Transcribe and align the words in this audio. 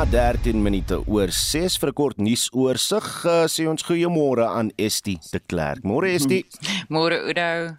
na 0.00 0.06
13 0.08 0.56
minute 0.56 0.96
oor 1.12 1.28
6 1.28 1.76
vir 1.80 1.90
'n 1.90 1.96
kort 1.98 2.16
nuusoorseig. 2.16 3.08
Uh, 3.24 3.44
sê 3.44 3.68
ons 3.68 3.84
goeiemôre 3.84 4.46
aan 4.48 4.72
Estie 4.78 5.20
de 5.32 5.40
Klerk. 5.40 5.84
Môre 5.84 6.14
Estie. 6.16 6.46
Môre 6.94 7.20
Udo. 7.28 7.76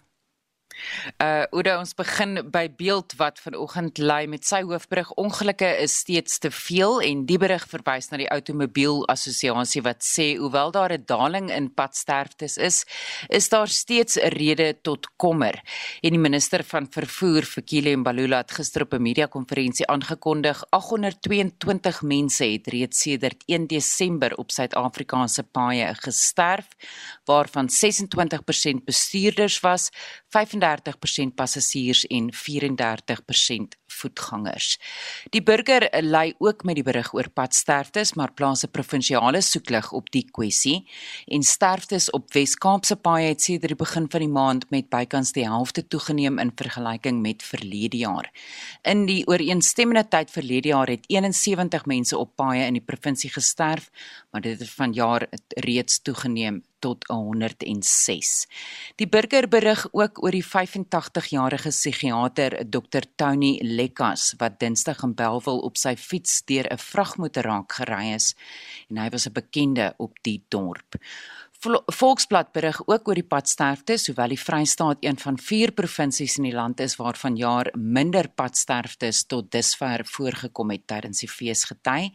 Uh 1.18 1.44
Oude 1.52 1.74
ons 1.78 1.94
begin 1.98 2.40
by 2.52 2.68
beeld 2.78 3.14
wat 3.20 3.40
vanoggend 3.40 3.98
lei 3.98 4.28
met 4.28 4.46
sy 4.48 4.62
hoofberig 4.64 5.10
ongelukke 5.20 5.68
is 5.84 5.98
steeds 6.04 6.40
te 6.40 6.52
veel 6.52 7.02
en 7.02 7.26
die 7.26 7.38
berig 7.42 7.66
verwys 7.70 8.10
na 8.12 8.20
die 8.22 8.30
outomobiel 8.32 9.02
assosiasie 9.12 9.84
wat 9.86 10.06
sê 10.06 10.38
hoewel 10.40 10.72
daar 10.72 10.94
'n 10.94 11.04
daling 11.06 11.52
in 11.52 11.74
padsterftes 11.74 12.58
is, 12.58 12.86
is 13.30 13.50
daar 13.50 13.68
steeds 13.68 14.18
'n 14.18 14.32
rede 14.38 14.82
tot 14.82 15.08
kommer. 15.18 15.62
En 16.02 16.12
die 16.12 16.20
minister 16.20 16.64
van 16.64 16.88
vervoer 16.90 17.44
Fikile 17.44 17.96
Mbalula 17.98 18.38
het 18.38 18.52
gister 18.52 18.82
op 18.82 18.94
'n 18.94 19.02
media 19.02 19.26
konferensie 19.28 19.88
aangekondig 19.88 20.64
822 20.70 22.02
mense 22.02 22.46
het 22.46 22.68
reeds 22.68 23.02
sedert 23.02 23.44
1 23.46 23.68
Desember 23.68 24.36
op 24.38 24.52
Suid-Afrikaanse 24.52 25.44
paaie 25.44 25.96
gesterf 25.96 26.68
waarvan 27.26 27.70
26% 27.70 28.86
bestuurders 28.86 29.60
was, 29.60 29.90
30% 30.72 31.36
passasiers 31.36 32.06
en 32.08 32.32
34% 32.34 33.78
voetgangers. 33.92 34.80
Die 35.30 35.44
burger 35.44 35.88
lei 36.02 36.34
ook 36.40 36.64
met 36.64 36.80
die 36.80 36.86
berig 36.86 37.14
oor 37.14 37.30
padsterftes, 37.30 38.14
maar 38.14 38.34
plaas 38.34 38.64
'n 38.64 38.72
provinsiale 38.72 39.42
soeklig 39.42 39.92
op 39.92 40.12
die 40.12 40.26
kwessie 40.32 40.88
en 41.26 41.44
sterftes 41.44 42.10
op 42.10 42.34
Wes-Kaapse 42.34 42.96
paaie 42.96 43.28
het 43.28 43.42
sedert 43.42 43.68
die 43.68 43.76
begin 43.76 44.06
van 44.10 44.20
die 44.20 44.30
maand 44.30 44.70
met 44.70 44.90
bykans 44.90 45.32
die 45.32 45.48
helfte 45.48 45.88
toegeneem 45.88 46.40
in 46.40 46.52
vergelyking 46.56 47.22
met 47.22 47.44
verlede 47.44 47.98
jaar. 47.98 48.32
In 48.82 49.06
die 49.06 49.28
ooreenstemmende 49.28 50.08
tyd 50.08 50.32
verlede 50.32 50.68
jaar 50.68 50.88
het 50.88 51.06
71 51.08 51.86
mense 51.86 52.18
op 52.18 52.36
paaie 52.36 52.66
in 52.66 52.74
die 52.74 52.86
provinsie 52.86 53.30
gesterf, 53.30 53.90
maar 54.32 54.42
dit 54.42 54.60
het 54.60 54.70
vanjaar 54.70 55.28
reeds 55.56 56.02
toegeneem 56.02 56.64
tot 56.82 57.06
106. 57.08 58.32
Die 59.00 59.08
burger 59.08 59.48
berig 59.48 59.86
ook 59.92 60.24
oor 60.24 60.36
die 60.36 60.46
85-jarige 60.46 61.70
psigiater 61.70 62.58
Dr 62.66 63.08
Tony 63.16 63.54
Lekkas 63.62 64.34
wat 64.42 64.60
Dinsdag 64.60 65.04
in 65.06 65.16
Belwel 65.16 65.62
op 65.68 65.78
sy 65.78 65.96
fiets 65.96 66.42
deur 66.50 66.68
'n 66.68 66.78
vragmotor 66.78 67.44
raak 67.44 67.72
gery 67.80 68.14
is 68.16 68.34
en 68.90 68.98
hy 68.98 69.10
was 69.10 69.28
'n 69.28 69.34
bekende 69.34 69.94
op 69.98 70.18
die 70.24 70.42
dorp. 70.50 70.98
Volksblad 71.62 72.48
berig 72.56 72.80
ook 72.90 73.10
oor 73.12 73.20
die 73.20 73.28
padsterftes, 73.30 74.08
hoewel 74.10 74.32
die 74.34 74.40
Vrystaat 74.42 75.04
een 75.06 75.20
van 75.22 75.36
4 75.38 75.70
provinsies 75.78 76.40
in 76.40 76.48
die 76.48 76.56
land 76.56 76.80
is 76.82 76.96
waar 76.98 77.20
van 77.22 77.36
jaar 77.38 77.70
minder 77.78 78.26
padsterftes 78.34 79.20
tot 79.30 79.52
dusver 79.54 80.02
voorgekom 80.10 80.74
het 80.74 80.88
tydens 80.90 81.22
die 81.22 81.30
feesgety. 81.30 82.10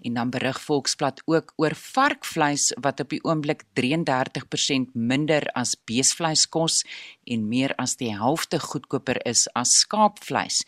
En 0.00 0.16
dan 0.16 0.30
berig 0.32 0.60
Volksblad 0.64 1.20
ook 1.26 1.52
oor 1.60 1.76
varkvleis 1.76 2.70
wat 2.80 3.02
op 3.04 3.12
die 3.12 3.20
oomblik 3.20 3.66
33% 3.76 4.96
minder 4.96 5.44
as 5.52 5.76
beesvleis 5.84 6.46
kos 6.48 6.80
en 7.28 7.44
meer 7.52 7.76
as 7.76 7.98
die 8.00 8.14
helfte 8.16 8.62
goedkoper 8.64 9.20
is 9.28 9.44
as 9.52 9.76
skaapvleis. 9.82 10.62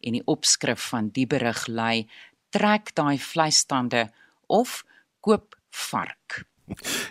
En 0.00 0.16
die 0.16 0.24
opskrif 0.24 0.88
van 0.88 1.12
die 1.12 1.28
berig 1.28 1.66
lui: 1.68 2.08
Trek 2.48 2.94
daai 2.96 3.20
vleisstande 3.20 4.08
of 4.48 4.80
koop 5.20 5.52
vark 5.68 6.46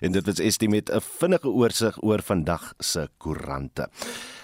en 0.03 0.11
dit 0.11 0.25
was 0.25 0.39
estimate 0.39 0.93
'n 0.93 1.01
vinnige 1.01 1.49
oorsig 1.49 2.03
oor 2.03 2.21
vandag 2.21 2.73
se 2.79 3.09
koerante. 3.17 3.89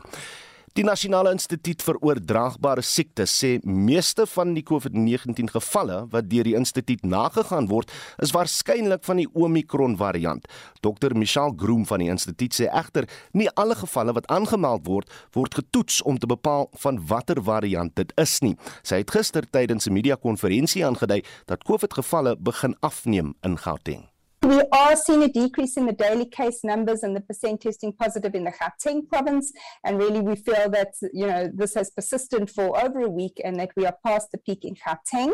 Die 0.77 0.83
Nasionale 0.85 1.31
Instituut 1.33 1.81
vir 1.81 1.97
Oordraagbare 2.05 2.83
Siektes 2.85 3.31
sê 3.33 3.55
meeste 3.65 4.27
van 4.29 4.51
die 4.53 4.61
COVID-19 4.61 5.47
gevalle 5.49 6.03
wat 6.11 6.27
deur 6.29 6.45
die 6.45 6.53
instituut 6.53 7.01
nagegaan 7.01 7.65
word, 7.71 7.89
is 8.21 8.29
waarskynlik 8.35 9.01
van 9.07 9.17
die 9.17 9.25
Omicron 9.33 9.95
variant. 9.97 10.45
Dr. 10.85 11.15
Michelle 11.17 11.55
Groom 11.57 11.81
van 11.89 12.03
die 12.03 12.11
instituut 12.13 12.53
sê 12.53 12.67
egter 12.69 13.07
nie 13.33 13.47
alle 13.57 13.73
gevalle 13.79 14.13
wat 14.19 14.29
aangemeld 14.29 14.85
word, 14.85 15.09
word 15.33 15.57
getoets 15.57 16.03
om 16.05 16.19
te 16.21 16.29
bepaal 16.29 16.69
van 16.83 16.99
watter 17.09 17.41
variant 17.41 17.95
dit 17.97 18.13
is 18.21 18.35
nie. 18.45 18.53
Sy 18.85 19.01
het 19.01 19.15
gister 19.17 19.49
tydens 19.49 19.89
'n 19.89 19.97
media-konferensie 19.97 20.85
aangedui 20.85 21.23
dat 21.47 21.65
COVID-gevalle 21.65 22.37
begin 22.37 22.77
afneem 22.85 23.33
in 23.41 23.57
Gauteng. 23.57 24.05
We 24.43 24.61
are 24.71 24.95
seeing 24.95 25.23
a 25.23 25.27
decrease 25.27 25.77
in 25.77 25.87
the 25.87 25.93
daily 25.93 26.25
case 26.25 26.63
numbers 26.63 27.03
and 27.03 27.15
the 27.15 27.21
percent 27.21 27.61
testing 27.61 27.91
positive 27.91 28.35
in 28.35 28.43
the 28.43 28.51
Gauteng 28.51 29.07
province. 29.07 29.51
And 29.83 29.97
really, 29.97 30.21
we 30.21 30.35
feel 30.35 30.69
that, 30.69 30.93
you 31.11 31.27
know, 31.27 31.49
this 31.53 31.73
has 31.73 31.89
persisted 31.89 32.49
for 32.49 32.79
over 32.79 33.01
a 33.01 33.09
week 33.09 33.41
and 33.43 33.59
that 33.59 33.71
we 33.75 33.85
are 33.85 33.97
past 34.05 34.31
the 34.31 34.37
peak 34.37 34.63
in 34.63 34.75
Gauteng. 34.75 35.33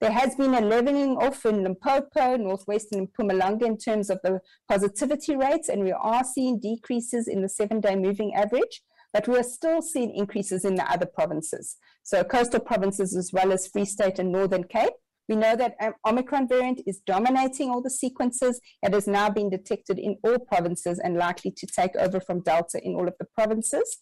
There 0.00 0.12
has 0.12 0.36
been 0.36 0.54
a 0.54 0.60
leveling 0.60 1.16
off 1.16 1.44
in 1.46 1.64
Limpopo, 1.64 2.36
Northwestern 2.36 3.08
Mpumalanga 3.08 3.64
in 3.64 3.76
terms 3.76 4.08
of 4.08 4.20
the 4.22 4.40
positivity 4.68 5.36
rates, 5.36 5.68
and 5.68 5.82
we 5.82 5.92
are 5.92 6.22
seeing 6.22 6.60
decreases 6.60 7.26
in 7.26 7.42
the 7.42 7.48
seven 7.48 7.80
day 7.80 7.96
moving 7.96 8.34
average, 8.34 8.82
but 9.12 9.26
we 9.26 9.36
are 9.36 9.42
still 9.42 9.82
seeing 9.82 10.14
increases 10.14 10.64
in 10.64 10.76
the 10.76 10.88
other 10.90 11.06
provinces. 11.06 11.76
So, 12.02 12.22
coastal 12.22 12.60
provinces 12.60 13.16
as 13.16 13.32
well 13.32 13.52
as 13.52 13.66
Free 13.66 13.84
State 13.84 14.18
and 14.18 14.30
Northern 14.30 14.64
Cape. 14.64 14.92
We 15.28 15.36
know 15.36 15.56
that 15.56 15.76
um, 15.80 15.94
Omicron 16.06 16.48
variant 16.48 16.80
is 16.86 17.00
dominating 17.06 17.70
all 17.70 17.82
the 17.82 17.90
sequences. 17.90 18.60
It 18.82 18.92
has 18.92 19.06
now 19.06 19.30
been 19.30 19.50
detected 19.50 19.98
in 19.98 20.16
all 20.22 20.38
provinces 20.38 20.98
and 20.98 21.16
likely 21.16 21.50
to 21.52 21.66
take 21.66 21.96
over 21.96 22.20
from 22.20 22.42
Delta 22.42 22.80
in 22.82 22.94
all 22.94 23.08
of 23.08 23.14
the 23.18 23.26
provinces. 23.34 23.98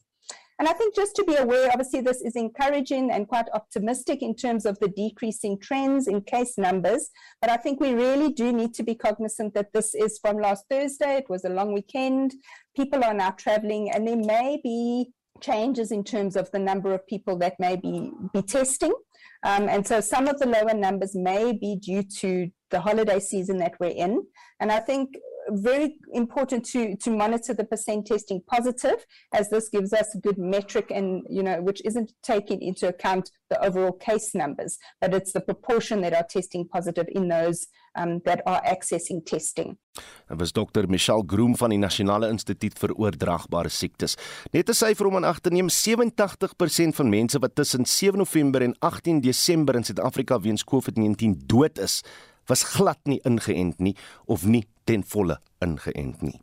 And 0.58 0.68
I 0.68 0.74
think 0.74 0.94
just 0.94 1.16
to 1.16 1.24
be 1.24 1.34
aware, 1.34 1.70
obviously, 1.72 2.02
this 2.02 2.20
is 2.20 2.36
encouraging 2.36 3.10
and 3.10 3.26
quite 3.26 3.46
optimistic 3.52 4.22
in 4.22 4.36
terms 4.36 4.64
of 4.64 4.78
the 4.78 4.88
decreasing 4.88 5.58
trends 5.58 6.06
in 6.06 6.20
case 6.20 6.56
numbers. 6.56 7.10
But 7.40 7.50
I 7.50 7.56
think 7.56 7.80
we 7.80 7.94
really 7.94 8.32
do 8.32 8.52
need 8.52 8.72
to 8.74 8.82
be 8.82 8.94
cognizant 8.94 9.54
that 9.54 9.72
this 9.72 9.94
is 9.94 10.18
from 10.20 10.38
last 10.38 10.64
Thursday. 10.70 11.16
It 11.16 11.28
was 11.28 11.44
a 11.44 11.48
long 11.48 11.72
weekend. 11.72 12.34
People 12.76 13.02
are 13.02 13.14
now 13.14 13.30
traveling, 13.30 13.90
and 13.90 14.06
there 14.06 14.16
may 14.16 14.60
be 14.62 15.12
changes 15.40 15.90
in 15.90 16.04
terms 16.04 16.36
of 16.36 16.50
the 16.52 16.58
number 16.58 16.94
of 16.94 17.06
people 17.06 17.36
that 17.38 17.58
may 17.58 17.74
be, 17.74 18.12
be 18.32 18.42
testing. 18.42 18.92
Um, 19.44 19.68
and 19.68 19.86
so 19.86 20.00
some 20.00 20.28
of 20.28 20.38
the 20.38 20.46
lower 20.46 20.74
numbers 20.74 21.14
may 21.14 21.52
be 21.52 21.76
due 21.76 22.02
to 22.20 22.50
the 22.70 22.80
holiday 22.80 23.18
season 23.18 23.58
that 23.58 23.74
we're 23.80 23.90
in. 23.90 24.24
And 24.60 24.70
I 24.70 24.78
think 24.78 25.16
very 25.50 25.96
important 26.12 26.64
to 26.64 26.96
to 26.96 27.10
monitor 27.10 27.54
the 27.54 27.64
percent 27.64 28.06
testing 28.06 28.40
positive 28.46 29.04
as 29.34 29.50
this 29.50 29.68
gives 29.68 29.92
us 29.92 30.14
a 30.14 30.18
good 30.18 30.38
metric 30.38 30.90
and 30.90 31.22
you 31.28 31.42
know 31.42 31.60
which 31.60 31.82
isn't 31.84 32.12
taking 32.22 32.60
into 32.62 32.88
account 32.88 33.30
the 33.50 33.64
overall 33.64 33.92
case 33.92 34.34
numbers 34.34 34.78
but 35.00 35.14
it's 35.14 35.32
the 35.32 35.40
proportion 35.40 36.00
that 36.00 36.14
are 36.14 36.26
testing 36.28 36.66
positive 36.68 37.06
in 37.08 37.28
those 37.28 37.66
um, 37.94 38.20
that 38.24 38.40
are 38.46 38.60
accessing 38.64 39.22
testing. 39.24 39.78
Dit 40.28 40.38
was 40.38 40.52
dokter 40.52 40.88
Michelle 40.88 41.22
Groom 41.26 41.56
van 41.56 41.70
die 41.70 41.78
Nasionale 41.78 42.30
Instituut 42.32 42.78
vir 42.80 42.94
Oordraagbare 42.96 43.68
Siektes. 43.68 44.16
Net 44.52 44.68
'n 44.68 44.74
syfer 44.74 45.06
om 45.06 45.16
aan 45.16 45.28
ag 45.28 45.40
te 45.40 45.50
neem, 45.50 45.68
87% 45.68 46.94
van 46.94 47.08
mense 47.08 47.38
wat 47.38 47.54
tussen 47.54 47.84
7 47.84 48.18
November 48.18 48.62
en 48.62 48.74
18 48.78 49.20
Desember 49.20 49.74
in 49.74 49.84
Suid-Afrika 49.84 50.40
weens 50.40 50.64
COVID-19 50.64 51.46
dood 51.46 51.78
is, 51.78 52.02
was 52.52 52.66
glad 52.76 53.00
nie 53.08 53.20
ingeënt 53.28 53.80
nie 53.80 53.96
of 54.28 54.44
nie 54.44 54.66
ten 54.84 55.04
volle 55.14 55.40
ingeënt 55.64 56.20
nie. 56.26 56.38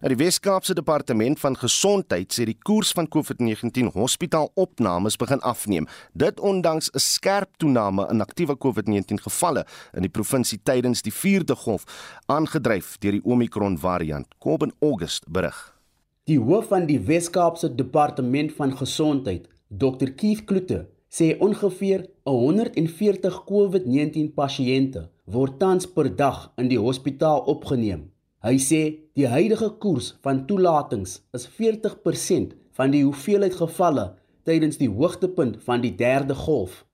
Nou 0.00 0.08
die 0.08 0.16
Wes-Kaapse 0.16 0.72
Departement 0.72 1.36
van 1.42 1.56
Gesondheid 1.60 2.32
sê 2.32 2.46
die 2.48 2.56
koers 2.64 2.94
van 2.96 3.08
COVID-19 3.12 3.90
hospitaalopnames 3.92 5.18
begin 5.20 5.42
afneem. 5.44 5.88
Dit 6.16 6.40
ondanks 6.40 6.88
'n 6.94 6.98
skerp 6.98 7.50
toename 7.58 8.06
in 8.10 8.20
aktiewe 8.20 8.56
COVID-19 8.56 9.20
gevalle 9.20 9.66
in 9.92 10.02
die 10.02 10.14
provinsie 10.18 10.60
tydens 10.62 11.02
die 11.02 11.12
4de 11.12 11.54
golf, 11.54 11.84
aangedryf 12.26 12.96
deur 12.98 13.12
die 13.12 13.24
Omicron 13.24 13.78
variant. 13.78 14.26
Kom 14.38 14.62
in 14.62 14.72
August 14.80 15.24
berig. 15.28 15.76
Die 16.24 16.38
hoof 16.38 16.66
van 16.68 16.86
die 16.86 17.00
Wes-Kaapse 17.00 17.74
Departement 17.74 18.52
van 18.52 18.76
Gesondheid, 18.76 19.48
Dr. 19.68 20.10
Keith 20.16 20.44
Kloete, 20.44 20.88
sê 21.10 21.36
ongeveer 21.38 22.06
140 22.22 23.44
COVID-19 23.44 24.32
pasiënte 24.34 25.08
word 25.30 25.58
tans 25.60 25.86
per 25.86 26.08
dag 26.16 26.48
in 26.58 26.68
die 26.70 26.78
hospitaal 26.80 27.44
opgeneem. 27.52 28.08
Hy 28.42 28.56
sê 28.58 28.80
die 29.18 29.28
huidige 29.28 29.68
koers 29.82 30.14
van 30.24 30.46
toelatings 30.48 31.18
is 31.36 31.46
40% 31.58 32.54
van 32.78 32.94
die 32.94 33.02
hoeveelheid 33.04 33.54
gevalle 33.58 34.06
tydens 34.48 34.80
die 34.80 34.88
hoogtepunt 34.88 35.58
van 35.66 35.84
die 35.84 35.92
derde 35.96 36.34
golf. 36.34 36.84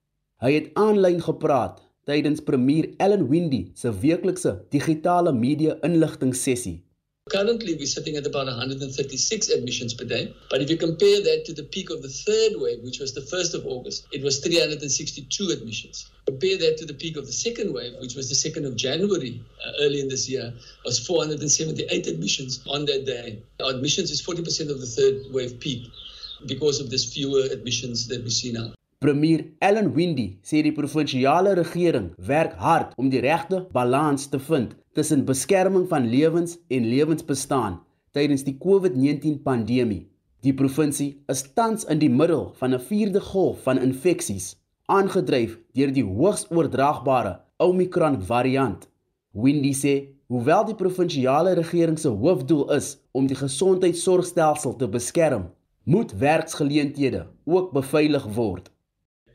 Hy 0.43 0.53
het 0.56 0.73
aanlyn 0.77 1.23
gepraat 1.25 1.81
tydens 2.06 2.43
premier 2.44 2.91
Ellen 3.03 3.29
Windy 3.31 3.71
se 3.75 3.93
weeklikse 4.03 4.56
digitale 4.75 5.32
media 5.32 5.79
inligting 5.87 6.35
sessie. 6.37 6.82
Currently, 7.28 7.75
we're 7.75 7.87
sitting 7.87 8.14
at 8.14 8.25
about 8.25 8.46
136 8.46 9.49
admissions 9.49 9.94
per 9.94 10.05
day. 10.05 10.32
But 10.49 10.62
if 10.62 10.70
you 10.70 10.76
compare 10.76 11.20
that 11.23 11.43
to 11.46 11.52
the 11.52 11.64
peak 11.64 11.90
of 11.90 12.00
the 12.00 12.08
third 12.08 12.52
wave, 12.55 12.84
which 12.84 13.00
was 13.00 13.14
the 13.14 13.20
1st 13.20 13.55
of 13.55 13.67
August, 13.67 14.06
it 14.12 14.23
was 14.23 14.38
362 14.38 15.49
admissions. 15.49 16.08
Compare 16.26 16.56
that 16.58 16.78
to 16.78 16.87
the 16.87 16.94
peak 16.94 17.17
of 17.17 17.26
the 17.26 17.32
second 17.32 17.75
wave, 17.75 17.94
which 18.00 18.14
was 18.14 18.28
the 18.28 18.49
2nd 18.49 18.64
of 18.64 18.76
January 18.76 19.43
uh, 19.67 19.73
early 19.81 19.99
in 19.99 20.08
this 20.08 20.28
year, 20.28 20.55
was 20.84 21.05
478 21.05 22.06
admissions 22.06 22.61
on 22.69 22.84
that 22.84 23.05
day. 23.05 23.43
Our 23.58 23.70
admissions 23.70 24.12
is 24.12 24.22
40% 24.22 24.70
of 24.70 24.81
the 24.81 24.87
third 24.87 25.34
wave 25.34 25.58
peak 25.58 25.90
because 26.46 26.79
of 26.79 26.90
this 26.90 27.12
fewer 27.12 27.43
admissions 27.50 28.06
that 28.06 28.22
we 28.22 28.31
see 28.31 28.52
now. 28.52 28.75
Premier 28.98 29.44
Ellen 29.60 29.90
Windy 29.93 30.38
sê 30.40 30.62
die 30.64 30.72
provinsiale 30.72 31.50
regering 31.58 32.06
werk 32.16 32.54
hard 32.56 32.94
om 32.96 33.10
die 33.12 33.20
regte 33.20 33.58
balans 33.75 34.22
te 34.32 34.38
vind 34.40 34.70
tussen 34.96 35.26
beskerming 35.28 35.82
van 35.90 36.06
lewens 36.08 36.54
en 36.72 36.87
lewensbestaan 36.88 37.75
tydens 38.16 38.46
die 38.46 38.54
COVID-19 38.56 39.43
pandemie. 39.44 40.06
Die 40.40 40.54
provinsie 40.56 41.10
is 41.28 41.43
tans 41.52 41.84
in 41.93 42.00
die 42.00 42.08
middel 42.08 42.54
van 42.56 42.72
'n 42.72 42.81
vierde 42.81 43.20
golf 43.20 43.58
van 43.66 43.78
infeksies, 43.78 44.56
aangedryf 44.87 45.58
deur 45.75 45.93
die 45.93 46.04
hoogs 46.04 46.46
oordraagbare 46.50 47.40
Omicron 47.58 48.22
variant. 48.22 48.88
Windy 49.32 49.75
sê, 49.75 49.94
hoewel 50.28 50.64
die 50.64 50.75
provinsiale 50.75 51.52
regering 51.52 51.98
se 51.98 52.08
hoofdoel 52.08 52.72
is 52.72 52.96
om 53.12 53.26
die 53.26 53.37
gesondheidsorgstelsel 53.37 54.76
te 54.76 54.88
beskerm, 54.88 55.50
moet 55.84 56.12
werksgeleenthede 56.12 57.26
ook 57.44 57.72
beveilig 57.72 58.25
word. 58.34 58.70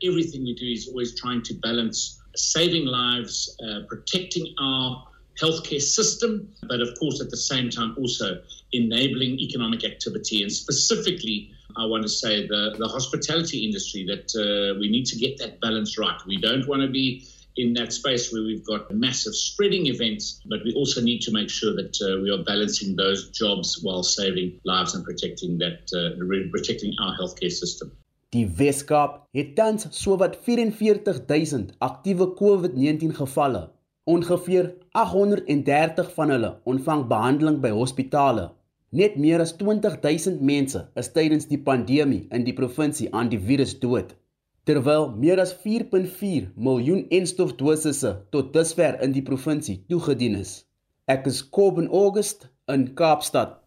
Everything 0.04 0.44
we 0.44 0.54
do 0.54 0.66
is 0.66 0.88
always 0.88 1.18
trying 1.18 1.42
to 1.42 1.54
balance 1.54 2.20
saving 2.36 2.86
lives, 2.86 3.56
uh, 3.62 3.80
protecting 3.88 4.54
our 4.60 5.06
healthcare 5.40 5.80
system, 5.80 6.48
but 6.68 6.80
of 6.80 6.88
course 6.98 7.20
at 7.20 7.30
the 7.30 7.36
same 7.36 7.70
time 7.70 7.94
also 7.98 8.42
enabling 8.72 9.38
economic 9.38 9.84
activity. 9.84 10.42
And 10.42 10.52
specifically, 10.52 11.50
I 11.76 11.86
want 11.86 12.02
to 12.02 12.08
say 12.08 12.46
the, 12.46 12.74
the 12.78 12.88
hospitality 12.88 13.64
industry 13.64 14.04
that 14.06 14.28
uh, 14.36 14.78
we 14.78 14.90
need 14.90 15.06
to 15.06 15.16
get 15.16 15.38
that 15.38 15.60
balance 15.60 15.98
right. 15.98 16.18
We 16.26 16.38
don't 16.38 16.66
want 16.68 16.82
to 16.82 16.88
be 16.88 17.26
in 17.56 17.74
that 17.74 17.92
space 17.92 18.32
where 18.32 18.42
we've 18.42 18.64
got 18.64 18.90
massive 18.90 19.34
spreading 19.34 19.86
events, 19.86 20.40
but 20.46 20.60
we 20.64 20.72
also 20.74 21.02
need 21.02 21.20
to 21.22 21.32
make 21.32 21.50
sure 21.50 21.74
that 21.74 21.96
uh, 22.00 22.20
we 22.22 22.30
are 22.30 22.42
balancing 22.44 22.96
those 22.96 23.30
jobs 23.30 23.80
while 23.82 24.02
saving 24.02 24.60
lives 24.64 24.94
and 24.94 25.04
protecting 25.04 25.58
that, 25.58 25.84
uh, 25.92 26.16
protecting 26.50 26.94
our 27.00 27.16
healthcare 27.18 27.52
system. 27.52 27.92
Die 28.32 28.46
Weskaap 28.48 29.16
het 29.36 29.50
tans 29.58 29.84
sowat 29.92 30.38
44000 30.44 31.74
aktiewe 31.84 32.30
COVID-19 32.38 33.12
gevalle. 33.18 33.60
Ongeveer 34.08 34.70
830 34.96 36.08
van 36.14 36.32
hulle 36.32 36.50
ontvang 36.64 37.02
behandeling 37.10 37.58
by 37.60 37.74
hospitale. 37.76 38.46
Net 38.88 39.18
meer 39.20 39.44
as 39.44 39.52
20000 39.60 40.40
mense 40.40 40.80
is 41.02 41.12
tydens 41.12 41.44
die 41.52 41.60
pandemie 41.60 42.22
in 42.32 42.48
die 42.48 42.56
provinsie 42.56 43.10
aan 43.12 43.28
die 43.28 43.42
virus 43.50 43.76
dood. 43.84 44.16
Terwyl 44.64 45.10
meer 45.12 45.42
as 45.44 45.52
4.4 45.66 46.54
miljoen 46.56 47.04
enstofdosisse 47.12 48.14
tot 48.32 48.54
dusver 48.56 48.96
in 49.04 49.12
die 49.12 49.26
provinsie 49.28 49.82
toegedien 49.92 50.40
is. 50.40 50.62
Ek 51.04 51.28
is 51.28 51.44
Kobben 51.44 51.92
August 51.92 52.48
in 52.72 52.94
Kaapstad 52.96 53.58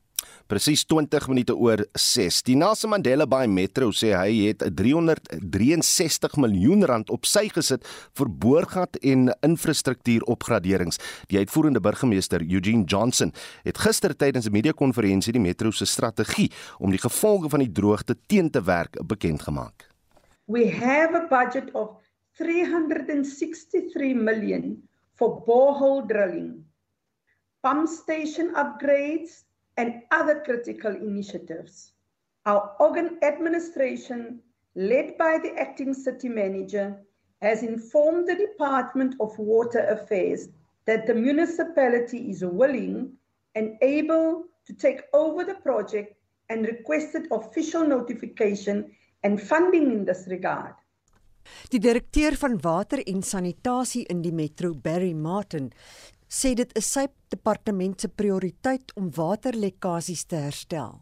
presies 0.47 0.85
20 0.85 1.27
minute 1.31 1.55
oor 1.57 1.81
6. 1.93 2.41
Die 2.45 2.55
Nelson 2.55 2.91
Mandela 2.93 3.25
Bay 3.25 3.47
Metro 3.47 3.89
sê 3.95 4.11
hy 4.13 4.49
het 4.49 4.65
363 4.77 6.37
miljoen 6.41 6.85
rand 6.85 7.09
op 7.13 7.25
sy 7.29 7.47
gesit 7.53 7.85
vir 8.17 8.29
boorgat 8.29 8.99
en 9.01 9.31
infrastruktuuropgraderings. 9.45 11.01
Die 11.31 11.41
uitvoerende 11.41 11.81
burgemeester 11.81 12.45
Eugene 12.45 12.85
Johnson 12.85 13.33
het 13.65 13.81
gister 13.81 14.13
tydens 14.13 14.47
'n 14.47 14.51
media-konferensie 14.51 15.33
die 15.33 15.41
metro 15.41 15.71
se 15.71 15.85
strategie 15.85 16.51
om 16.79 16.91
die 16.91 17.01
gevolge 17.01 17.49
van 17.49 17.59
die 17.59 17.71
droogte 17.71 18.15
teen 18.27 18.49
te 18.49 18.61
werk 18.61 18.97
bekend 19.07 19.41
gemaak. 19.41 19.89
We 20.47 20.69
have 20.69 21.15
a 21.15 21.27
budget 21.27 21.73
of 21.73 21.97
363 22.37 24.13
million 24.13 24.83
for 25.15 25.41
borehole 25.45 26.05
drilling, 26.07 26.65
pump 27.61 27.87
station 27.87 28.51
upgrades, 28.55 29.44
and 29.77 30.01
other 30.11 30.41
critical 30.43 30.91
initiatives. 30.95 31.91
Our 32.45 32.75
organ 32.79 33.17
administration, 33.23 34.39
led 34.75 35.17
by 35.17 35.39
the 35.41 35.53
acting 35.57 35.93
city 35.93 36.29
manager, 36.29 36.95
has 37.41 37.63
informed 37.63 38.27
the 38.27 38.35
Department 38.35 39.15
of 39.19 39.37
Water 39.37 39.85
Affairs 39.89 40.49
that 40.85 41.07
the 41.07 41.13
municipality 41.13 42.29
is 42.29 42.43
willing 42.43 43.13
and 43.55 43.77
able 43.81 44.45
to 44.67 44.73
take 44.73 45.01
over 45.13 45.43
the 45.43 45.55
project 45.55 46.15
and 46.49 46.65
requested 46.65 47.27
official 47.31 47.85
notification 47.85 48.91
and 49.23 49.41
funding 49.41 49.91
in 49.91 50.05
this 50.05 50.27
regard. 50.27 50.73
Die 51.69 51.79
direkteur 51.79 52.35
van 52.35 52.57
water 52.61 53.01
en 53.05 53.21
sanitasie 53.21 54.05
in 54.09 54.21
die 54.21 54.33
metro 54.33 54.73
Barry 54.73 55.13
Martin 55.13 55.71
sê 56.35 56.51
dit 56.59 56.71
is 56.75 56.87
sy 56.97 57.05
departement 57.31 57.95
se 58.01 58.09
prioriteit 58.11 58.91
om 58.99 59.07
waterlekkasies 59.17 60.25
te 60.27 60.41
herstel. 60.47 60.97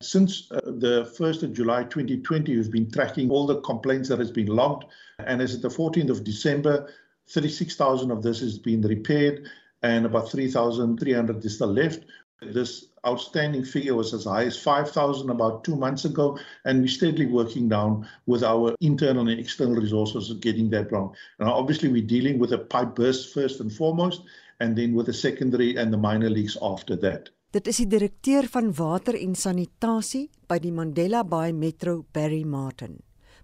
Since 0.00 0.52
uh, 0.52 0.60
the 0.84 1.08
1st 1.16 1.42
of 1.42 1.52
July 1.58 1.82
2020, 1.84 2.54
we've 2.56 2.70
been 2.70 2.90
tracking 2.90 3.30
all 3.30 3.46
the 3.46 3.60
complaints 3.62 4.08
that 4.10 4.18
has 4.18 4.30
been 4.30 4.46
logged. 4.46 4.84
And 5.18 5.40
as 5.40 5.54
of 5.54 5.62
the 5.62 5.68
14th 5.68 6.10
of 6.10 6.24
December, 6.24 6.86
36,000 7.28 8.10
of 8.10 8.22
this 8.22 8.40
has 8.40 8.58
been 8.58 8.82
repaired 8.82 9.48
and 9.82 10.06
about 10.06 10.30
3,300 10.30 11.44
is 11.44 11.54
still 11.54 11.72
left. 11.72 12.04
This 12.42 12.86
outstanding 13.06 13.64
figure 13.64 13.94
was 13.94 14.12
as 14.12 14.24
high 14.24 14.44
as 14.44 14.60
5,000 14.60 15.30
about 15.30 15.64
two 15.64 15.74
months 15.74 16.04
ago, 16.04 16.38
and 16.64 16.80
we're 16.80 16.88
steadily 16.88 17.26
working 17.26 17.68
down 17.68 18.06
with 18.26 18.42
our 18.42 18.74
internal 18.80 19.28
and 19.28 19.40
external 19.40 19.74
resources 19.74 20.30
of 20.30 20.40
getting 20.40 20.68
that 20.70 20.92
wrong. 20.92 21.14
Now, 21.40 21.54
obviously, 21.54 21.88
we're 21.88 22.06
dealing 22.06 22.38
with 22.38 22.52
a 22.52 22.58
pipe 22.58 22.94
burst 22.94 23.32
first 23.32 23.60
and 23.60 23.72
foremost, 23.72 24.22
and 24.60 24.76
then 24.76 24.94
with 24.94 25.06
the 25.06 25.12
secondary 25.12 25.76
and 25.76 25.92
the 25.92 25.98
minor 25.98 26.30
leagues 26.30 26.56
after 26.62 26.96
that. 26.98 27.30
Dit 27.50 27.66
is 27.70 27.78
die 27.80 27.88
direkteur 27.88 28.48
van 28.52 28.72
water 28.74 29.16
en 29.16 29.34
sanitasie 29.34 30.26
by 30.48 30.58
die 30.60 30.72
Mandela 30.74 31.22
Bay 31.24 31.52
Metro 31.52 32.04
Barry 32.12 32.42
Martin. 32.44 32.98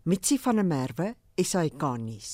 Mitsi 0.05 0.37
van 0.39 0.59
der 0.59 0.67
Merwe, 0.67 1.15
SAK 1.39 1.85
nuus. 2.03 2.33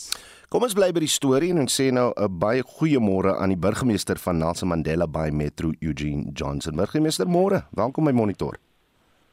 Kom 0.49 0.64
ons 0.64 0.75
bly 0.75 0.88
by 0.97 1.02
die 1.04 1.12
storie 1.12 1.52
en 1.52 1.61
ons 1.61 1.75
sê 1.80 1.90
nou 1.92 2.12
'n 2.16 2.38
baie 2.38 2.62
goeie 2.62 2.99
môre 2.99 3.37
aan 3.37 3.50
die 3.50 3.61
burgemeester 3.61 4.16
van 4.16 4.38
Nelson 4.38 4.68
Mandela 4.68 5.06
Bay 5.06 5.30
Metro 5.30 5.73
Eugene 5.80 6.32
Johnson. 6.32 6.75
Burgemeester, 6.75 7.26
môre. 7.26 7.66
Welkom 7.76 8.04
by 8.04 8.12
Monitor. 8.12 8.58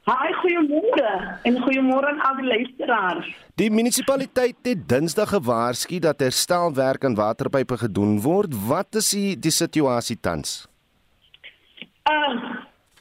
Haai, 0.06 0.34
goeiemôre 0.38 1.12
en 1.50 1.56
goeiemôre 1.64 2.10
aan 2.12 2.20
al 2.28 2.36
die 2.38 2.46
luisteraars. 2.46 3.30
Die 3.58 3.72
munisipaliteit 3.74 4.60
het 4.68 4.84
Dinsdag 4.92 5.32
gewaarsku 5.34 5.98
dat 6.04 6.22
herstelwerk 6.22 7.08
aan 7.08 7.18
waterpype 7.18 7.78
gedoen 7.82 8.20
word. 8.22 8.54
Wat 8.68 9.00
is 9.02 9.10
die, 9.16 9.34
die 9.34 9.54
situasie 9.56 10.20
tans? 10.22 10.68
Uh, 12.06 12.38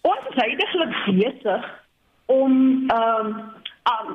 ons 0.01 0.31
is 0.31 0.41
heidaglik 0.41 0.97
besig 1.21 1.69
om 2.33 2.57
ehm 2.97 3.37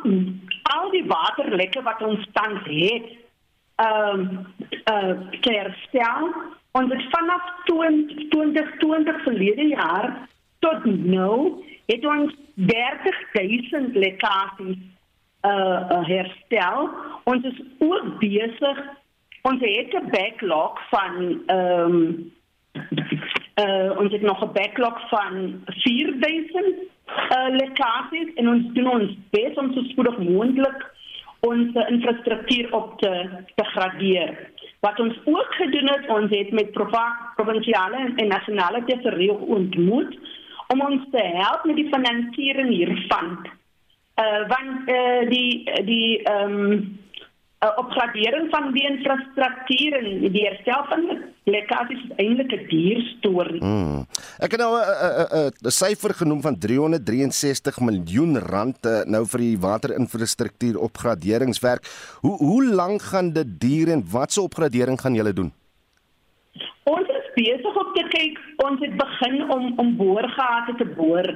um, 0.10 0.26
al 0.74 0.90
die 0.90 1.06
waterlekke 1.06 1.86
wat 1.86 2.02
ons 2.02 2.26
tans 2.34 2.66
het, 2.66 3.14
ehm 3.86 4.26
um, 4.26 4.28
uh, 4.90 5.14
te 5.46 5.54
herstel. 5.54 6.34
Ons 6.72 6.90
het 6.98 7.06
vanaf 7.14 7.54
2020 7.70 9.24
verlede 9.30 9.72
jaar 9.78 10.14
tot 10.66 10.86
nou 10.90 11.69
het 11.90 12.06
ons 12.06 12.34
30000 12.54 13.96
lekkasies 13.96 14.82
uh 15.48 16.08
herstel. 16.08 16.90
Ons 17.24 17.46
is 17.48 17.60
ook 17.80 18.18
besig 18.20 18.80
ons 19.42 19.62
het 19.64 19.94
'n 19.94 20.10
backlog 20.12 20.80
van 20.90 21.42
ehm 21.46 21.96
um, 21.96 22.32
uh 23.64 24.00
ons 24.02 24.12
het 24.12 24.22
nog 24.22 24.44
'n 24.44 24.54
backlog 24.54 25.10
van 25.10 25.64
4000 25.66 26.66
uh 27.36 27.50
lekkasies 27.62 28.34
en 28.36 28.50
ons 28.50 28.64
doen 28.74 28.90
ons 28.90 29.18
bes 29.30 29.54
om 29.56 29.74
so 29.74 29.82
spoedig 29.84 30.18
moontlik 30.18 30.80
ons 31.40 31.74
infrastruktuur 31.88 32.74
op 32.74 33.00
te 33.00 33.30
degradeer. 33.56 34.50
Wat 34.80 35.00
ons 35.00 35.16
ook 35.24 35.54
gedoen 35.54 35.88
het, 35.94 36.10
ons 36.10 36.30
het 36.30 36.52
met 36.52 36.72
provinsiale 37.36 38.14
en 38.16 38.28
nasionale 38.28 38.84
tesourier 38.86 39.38
ontmoet 39.38 40.18
om 40.74 40.82
ons 40.86 41.06
te 41.12 41.24
help 41.24 41.66
met 41.66 41.76
die 41.76 41.90
finansiering 41.90 42.70
hiervan. 42.70 43.38
Uh 44.20 44.42
want 44.52 44.90
uh 44.90 45.30
die 45.30 45.66
die 45.86 46.22
ehm 46.24 46.58
um, 46.60 47.00
uh, 47.64 47.72
opgradering 47.82 48.48
van 48.54 48.72
die 48.76 48.86
infrastruktuur 48.88 49.98
en 50.00 50.08
die 50.32 50.46
herstel 50.46 50.86
van 50.92 51.06
lekkasies 51.50 52.02
is 52.08 52.16
eintlik 52.22 52.54
'n 52.54 52.68
duur 52.70 53.02
storie. 53.18 53.62
Mm. 53.64 54.06
Ek 54.40 54.52
het 54.52 54.62
nou 54.62 54.74
'n 54.78 55.72
syfer 55.72 56.14
genoem 56.14 56.42
van 56.42 56.58
363 56.58 57.80
miljoen 57.80 58.38
rand 58.38 58.86
uh, 58.86 59.04
nou 59.06 59.26
vir 59.26 59.40
die 59.40 59.58
waterinfrastruktuur 59.60 60.78
opgraderingswerk. 60.78 61.84
Hoe 62.22 62.38
hoe 62.38 62.66
lank 62.66 63.02
gaan 63.02 63.34
dit 63.34 63.60
duur 63.60 63.90
en 63.90 64.04
watse 64.12 64.42
opgradering 64.42 65.02
gaan 65.02 65.16
julle 65.16 65.34
doen? 65.34 65.54
Ons 66.84 67.19
besig 67.36 67.76
om 67.84 67.94
te 67.94 68.06
kyk, 68.14 68.40
ons 68.66 68.82
het 68.86 68.96
begin 68.98 69.52
om 69.52 69.74
om 69.82 69.96
boorgate 69.98 70.76
te 70.78 70.88
boor 70.98 71.30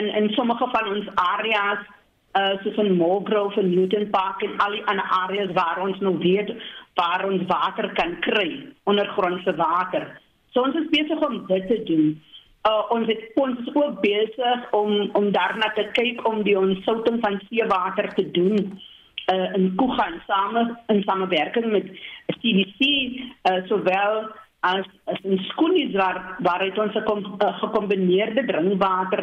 in 0.00 0.06
in 0.20 0.30
sommige 0.36 0.68
van 0.72 0.92
ons 0.94 1.08
areas 1.14 1.82
uh 2.38 2.54
soos 2.62 2.76
in 2.76 2.96
Mulgrove 2.96 3.60
en 3.60 3.70
Newton 3.74 4.10
Park 4.10 4.42
en 4.42 4.58
al 4.58 4.76
die 4.76 4.84
ander 4.84 5.06
areas 5.24 5.52
waar 5.52 5.80
ons 5.82 5.98
nou 5.98 6.14
weet 6.18 6.52
waar 6.94 7.24
ons 7.26 7.46
water 7.46 7.88
kan 7.94 8.18
kry, 8.20 8.50
ondergrondse 8.84 9.54
water. 9.56 10.04
So 10.52 10.62
ons 10.62 10.76
is 10.78 10.90
besig 10.92 11.22
om 11.26 11.40
dit 11.46 11.66
te 11.66 11.78
doen. 11.88 12.12
Uh 12.68 12.82
ons 12.94 13.08
het 13.08 13.40
ons 13.40 13.58
is 13.64 13.74
ook 13.74 14.00
besig 14.04 14.70
om 14.76 15.10
om 15.18 15.30
daarna 15.32 15.72
te 15.74 15.88
kyk 15.98 16.22
om 16.28 16.42
die 16.46 16.58
ontsouting 16.58 17.18
van 17.24 17.40
seewater 17.48 18.10
te 18.14 18.26
doen 18.30 18.78
uh 19.32 19.48
in 19.58 19.72
Kugan 19.80 20.20
same 20.26 20.64
in 20.94 21.02
samewerking 21.02 21.70
met 21.72 21.90
CDC 22.38 22.80
uh 23.50 23.66
sowel 23.66 24.30
as 24.60 24.84
as 25.06 25.18
in 25.24 25.38
skoolies 25.50 25.94
waar 25.96 26.36
waar 26.38 26.60
het 26.64 26.78
ons 26.78 26.94
'n 26.94 27.24
uh, 27.42 27.58
gekombineerde 27.58 28.44
drinkwater 28.44 29.22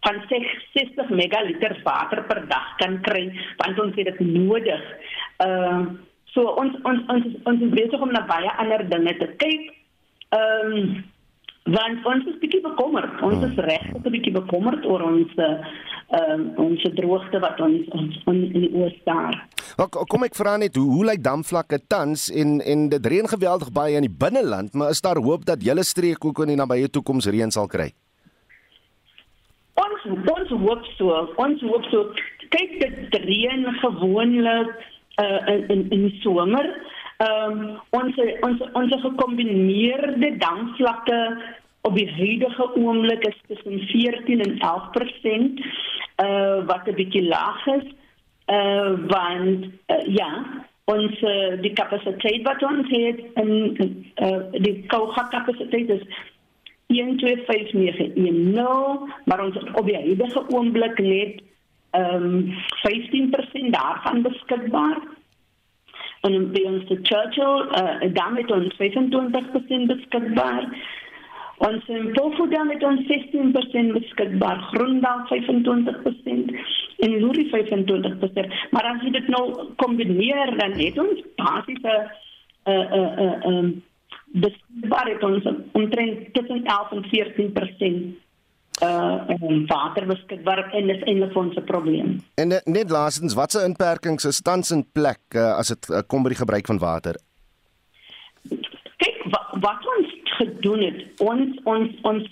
van 0.00 0.16
60 0.28 1.08
megaliter 1.08 1.80
water 1.84 2.24
per 2.24 2.48
dag 2.48 2.76
kan 2.76 3.00
kry 3.00 3.32
want 3.56 3.80
ons 3.80 3.94
het 3.94 4.04
dit 4.04 4.20
nodig. 4.20 4.82
Ehm 5.36 5.80
uh, 5.80 5.86
so 6.24 6.40
ons 6.42 6.74
ons 6.82 7.00
ons 7.08 7.24
ons 7.44 7.60
is 7.60 7.74
besig 7.76 8.00
om 8.00 8.12
na 8.12 8.26
baie 8.26 8.50
ander 8.56 8.88
dinge 8.88 9.16
te 9.16 9.28
kyk. 9.36 9.72
Ehm 10.28 10.72
um, 10.72 11.04
want 11.70 12.06
ons 12.06 12.26
is 12.26 12.38
bietjie 12.42 12.62
bekommerd. 12.64 13.20
Ons 13.22 13.44
is 13.46 13.56
regtig 13.56 14.02
'n 14.04 14.10
bietjie 14.10 14.34
bekommerd 14.34 14.84
oor 14.84 15.02
ons 15.02 15.30
uh, 15.36 15.56
ons 16.56 16.82
droogte 16.82 17.38
wat 17.38 17.60
ons 17.60 17.88
ons 17.90 18.18
in 18.26 18.40
die 18.52 18.70
oos 18.74 18.96
daar. 19.04 19.38
Kom 20.08 20.24
ek 20.24 20.34
vra 20.34 20.56
net 20.56 20.76
hoe 20.76 20.90
hoe 20.90 21.04
lyk 21.04 21.22
damvlakke 21.22 21.78
tans 21.88 22.28
en 22.30 22.60
en 22.60 22.88
dit 22.88 23.06
reën 23.06 23.28
geweldig 23.28 23.72
baie 23.72 23.96
in 23.96 24.02
die 24.08 24.16
binneland, 24.18 24.74
maar 24.74 24.90
is 24.90 25.00
daar 25.00 25.16
hoop 25.16 25.44
dat 25.44 25.62
julle 25.62 25.84
streek 25.84 26.24
ook 26.24 26.42
in 26.42 26.48
die 26.52 26.56
nabye 26.56 26.90
toekoms 26.90 27.26
reën 27.26 27.50
sal 27.50 27.66
kry? 27.66 27.92
Ons 29.74 30.04
ons 30.34 30.50
hoop 30.50 30.84
so. 30.98 31.28
Ons 31.36 31.60
hoop 31.62 31.84
so. 31.84 32.12
Kyk 32.50 32.80
dit 32.80 33.14
reën 33.24 33.64
gewoonlik 33.80 34.74
uh, 35.22 35.48
in 35.68 35.88
in 35.90 36.08
die 36.08 36.18
somer. 36.20 36.66
Ehm 37.22 37.60
um, 37.60 37.80
ons 37.90 38.16
ons 38.46 38.62
ons 38.78 38.94
gekombineerde 39.02 40.30
damvlakke 40.42 41.18
op 41.86 41.94
die 41.98 42.08
huidige 42.16 42.66
oomblik 42.78 43.26
is 43.28 43.38
tussen 43.46 43.78
14 43.90 44.40
en 44.46 44.54
11% 44.58 44.60
uh 46.24 46.58
wat 46.66 46.88
'n 46.88 46.94
bietjie 46.94 47.28
laag 47.28 47.66
is. 47.66 47.86
Uh 48.46 48.90
want 49.14 49.66
uh, 49.86 50.14
ja, 50.14 50.30
ons 50.84 51.20
uh, 51.20 51.62
die 51.62 51.72
kapasiteit 51.72 52.42
wat 52.42 52.62
ons 52.62 52.88
het 52.90 53.20
in 53.34 53.50
uh, 54.16 54.42
die 54.66 54.86
koue 54.86 55.12
kapasiteit 55.14 55.88
is 55.88 56.02
125910 56.86 59.12
maar 59.24 59.44
ons 59.44 59.56
op 59.72 59.86
die 59.86 59.96
huidige 59.96 60.48
oomblik 60.48 60.98
net 60.98 61.42
ehm 61.90 62.24
um, 62.24 62.54
15% 62.88 63.70
daarvan 63.70 64.22
beskikbaar. 64.22 64.98
En 66.22 66.50
by 66.54 66.62
ons 66.70 66.84
te 66.86 66.98
Churchill 67.02 67.64
uh, 67.78 68.12
dan 68.14 68.36
met 68.36 68.50
ons 68.54 68.74
25% 68.78 69.88
beskikbaar. 69.90 70.68
Ons 71.66 71.88
in 71.94 72.12
Tofuda 72.14 72.62
met 72.66 72.82
ons 72.82 73.02
16% 73.08 73.92
beskikbaar, 73.96 74.62
Groendal 74.70 75.24
25% 75.30 76.54
en 77.06 77.16
Luri 77.22 77.44
25%. 77.50 78.56
Maar 78.70 78.88
as 78.94 79.02
jy 79.02 79.12
dit 79.18 79.30
nou 79.34 79.44
kombineer 79.82 80.54
dan 80.58 80.74
het 80.78 80.98
ons 80.98 81.22
basiese 81.42 81.96
uh 82.70 82.74
uh 82.98 83.10
uh 83.26 83.38
um 83.50 83.72
beskikbaar 84.42 85.08
het 85.10 85.22
ons 85.26 85.46
omtrent 85.72 86.34
tussen 86.34 86.64
11 86.64 86.92
en 86.98 87.04
14 87.10 87.52
uh 88.80 89.66
water 89.68 90.06
beskikbaar 90.06 90.64
en 90.72 90.86
dis 90.86 91.02
eintlik 91.04 91.36
ons 91.36 91.58
probleem. 91.68 92.16
En 92.40 92.48
net 92.64 92.90
laastens, 92.90 93.34
watse 93.34 93.60
inperkings 93.64 94.24
is 94.24 94.40
tans 94.40 94.70
in 94.70 94.84
plek 94.92 95.20
uh, 95.36 95.52
as 95.58 95.68
dit 95.74 95.90
uh, 95.90 96.00
kom 96.06 96.24
by 96.24 96.32
die 96.32 96.40
gebruik 96.40 96.66
van 96.66 96.80
water? 96.82 97.18
Kyk 98.48 99.18
wat, 99.34 99.52
wat 99.66 99.90
ons 99.96 100.14
gedoen 100.38 100.86
het, 100.88 101.04
ons 101.20 101.60
ons 101.68 102.00
ons 102.08 102.30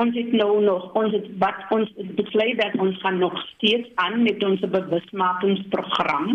ons 0.00 0.14
het 0.16 0.32
nou 0.32 0.62
nog 0.64 0.92
ons 0.98 1.12
het 1.12 1.26
wat 1.42 1.72
ons 1.76 1.90
besluit 2.18 2.58
dat 2.60 2.76
ons 2.80 3.00
gaan 3.02 3.18
nog 3.18 3.36
steeds 3.54 3.88
aan 3.94 4.22
met 4.22 4.42
ons 4.44 4.60
bewusmakingsprogram. 4.60 6.30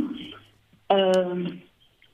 Ehm 0.96 1.46
uh, 1.46 1.56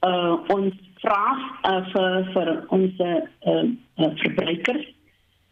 uh 0.02 0.38
ons 0.50 0.74
vra 1.02 1.26
uh, 1.70 1.82
vir 1.92 2.26
vir 2.34 2.50
ons 2.74 3.04
uh, 3.06 3.20
uh, 3.52 3.66
verbruikers 4.24 4.90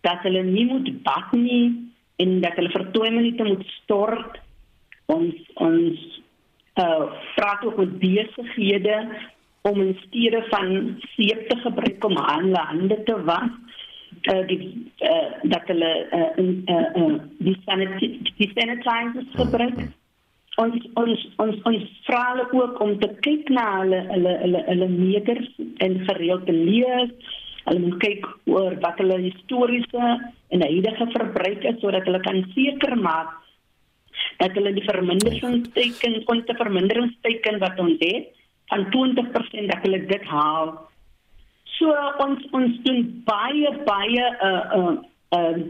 dat 0.01 0.23
hulle 0.27 0.43
nie 0.43 0.65
moet 0.65 0.89
bak 1.03 1.31
nie 1.35 1.89
en 2.19 2.39
dat 2.43 2.55
hulle 2.59 2.71
vir 2.75 2.85
2 2.95 3.11
minute 3.11 3.43
moet 3.43 3.65
stort. 3.79 4.39
Ons 5.05 5.35
ons 5.55 6.07
uh 6.79 7.05
vra 7.35 7.51
ook 7.65 7.77
met 7.77 7.99
besighede 7.99 8.97
om 9.61 9.81
in 9.81 9.97
steede 10.07 10.43
van 10.49 10.97
seep 11.15 11.49
te 11.49 11.57
gebruik 11.57 12.03
om 12.03 12.17
hulle 12.17 12.61
hande 12.71 13.03
te 13.03 13.23
was. 13.23 13.49
Uh 14.31 14.47
die 14.47 14.91
uh, 14.99 15.31
dat 15.41 15.67
hulle 15.71 15.91
uh, 16.11 16.45
uh, 16.45 16.85
uh, 17.01 17.15
die 17.37 17.57
sanitizers 17.65 18.35
die 18.37 18.51
sanitizers 18.55 19.35
gebruik. 19.41 19.81
Ons 20.59 20.87
ons 20.99 21.27
ons 21.43 21.59
ons 21.71 21.83
vra 22.07 22.23
hulle 22.31 22.47
ook 22.61 22.79
om 22.83 22.97
te 22.99 23.11
kyk 23.27 23.51
na 23.55 23.67
hulle 23.79 23.99
hulle 24.09 24.33
hulle 24.43 24.63
hulle 24.71 24.89
meters 24.95 25.51
en 25.85 25.99
gereeld 26.07 26.45
te 26.45 26.55
lees. 26.55 27.35
Hulle 27.69 27.85
moet 27.85 27.99
kyk 28.01 28.25
oor 28.49 28.73
wat 28.81 28.97
hulle 28.97 29.19
historiese 29.27 30.05
en 30.49 30.65
huidige 30.65 31.05
verbruik 31.13 31.65
is 31.69 31.77
sodat 31.83 32.07
hulle 32.09 32.21
kan 32.25 32.41
seker 32.55 32.95
maak 32.97 33.35
dat 34.39 34.55
hulle 34.57 34.71
die 34.73 34.85
verminderingsteken 34.87 36.23
kon 36.27 36.41
te 36.47 36.55
verminderingsteken 36.57 37.59
wat 37.61 37.79
ons 37.83 38.01
het 38.01 38.31
van 38.71 38.85
20% 38.95 39.69
dat 39.71 39.85
hulle 39.85 39.99
dit 40.09 40.25
haal. 40.29 40.73
So 41.77 41.93
ons 42.25 42.43
ons 42.57 42.81
doen 42.85 43.03
baie 43.27 43.71
baie 43.85 44.25
uh 44.49 44.63
uh 44.79 44.95
uh, 45.37 45.61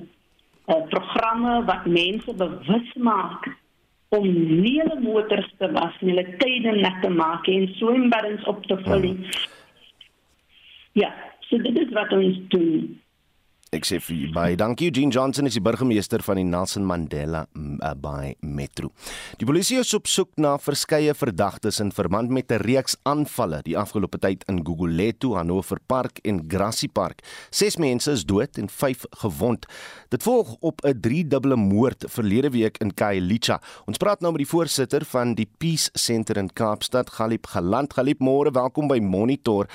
uh 0.72 0.82
programme 0.94 1.60
wat 1.68 1.86
mense 1.86 2.36
bewus 2.44 2.94
maak 2.96 3.52
om 4.16 4.26
nie 4.32 4.80
hulle 4.80 5.00
motors 5.04 5.52
te 5.60 5.70
was 5.76 5.96
nie, 6.02 6.16
hulle 6.16 6.38
tye 6.42 6.76
net 6.80 7.02
te 7.04 7.12
maak 7.14 7.48
en 7.52 7.68
swembaddens 7.78 8.48
op 8.50 8.64
te 8.72 8.78
vul. 8.88 9.12
Hmm. 9.12 9.26
Ja, 10.98 11.12
so 11.50 11.58
dit 11.58 11.78
is 11.82 11.94
wat 11.98 12.12
ons 12.14 12.42
doen. 12.54 12.90
Ek 13.70 13.86
sê 13.86 14.00
vir 14.02 14.32
baie 14.34 14.56
dankie 14.58 14.88
Eugene 14.90 15.14
Johnson 15.14 15.46
is 15.46 15.54
die 15.54 15.62
burgemeester 15.62 16.24
van 16.26 16.40
die 16.40 16.46
Nelson 16.48 16.88
Mandela 16.90 17.44
uh, 17.54 17.92
Bay 17.94 18.32
Metro. 18.42 18.90
Die 19.38 19.46
polisie 19.46 19.78
is 19.78 19.94
op 19.94 20.10
soek 20.10 20.32
na 20.42 20.56
verskeie 20.58 21.14
verdagtes 21.14 21.78
in 21.84 21.92
verband 21.94 22.34
met 22.34 22.50
'n 22.50 22.64
reeks 22.66 22.98
aanvalle 23.06 23.62
die 23.62 23.78
afgelope 23.78 24.18
tyd 24.18 24.42
in 24.50 24.64
Gugulethu, 24.66 25.36
Hannover 25.38 25.78
Park 25.86 26.18
en 26.26 26.42
Grassy 26.50 26.90
Park. 26.90 27.22
6 27.52 27.78
mense 27.78 28.10
is 28.12 28.26
dood 28.26 28.58
en 28.58 28.70
5 28.70 29.06
gewond. 29.22 29.66
Dit 30.10 30.24
volg 30.24 30.56
op 30.62 30.82
'n 30.82 31.00
driedubbele 31.00 31.56
moord 31.56 32.06
verlede 32.10 32.50
week 32.50 32.78
in 32.82 32.94
Khayelitsha. 32.94 33.62
Ons 33.86 33.98
praat 33.98 34.22
nou 34.22 34.32
met 34.32 34.42
die 34.42 34.54
voorsitter 34.58 35.06
van 35.06 35.36
die 35.36 35.50
Peace 35.58 35.92
Center 35.94 36.38
in 36.38 36.50
Kaapstad, 36.50 37.10
Galip 37.10 37.46
Galant. 37.46 37.94
Galip, 37.94 38.20
môre, 38.20 38.52
welkom 38.52 38.88
by 38.88 38.98
Monitor. 38.98 39.68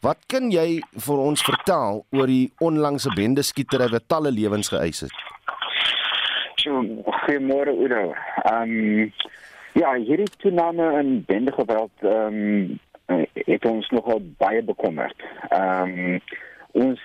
Wat 0.00 0.16
kan 0.32 0.48
jy 0.48 0.80
vir 0.80 1.18
ons 1.20 1.42
vertel 1.44 1.98
oor 2.16 2.30
die 2.30 2.46
onlangse 2.64 3.10
bendeskietery 3.12 3.90
wat 3.92 4.06
talle 4.08 4.30
lewens 4.32 4.72
geëis 4.72 5.04
het? 5.04 5.18
Goeiemôre 6.64 7.74
Udo. 7.76 8.14
Ehm 8.48 8.72
um, 8.78 9.12
ja, 9.76 9.92
hierdie 10.00 10.28
toename 10.40 10.86
in 11.02 11.10
bendegeweld 11.28 11.92
ehm 12.08 12.40
um, 13.10 13.26
het 13.34 13.64
ons 13.68 13.88
nogal 13.92 14.22
baie 14.40 14.62
bekommerd. 14.64 15.26
Ehm 15.50 15.92
um, 15.92 16.20
ons 16.72 17.04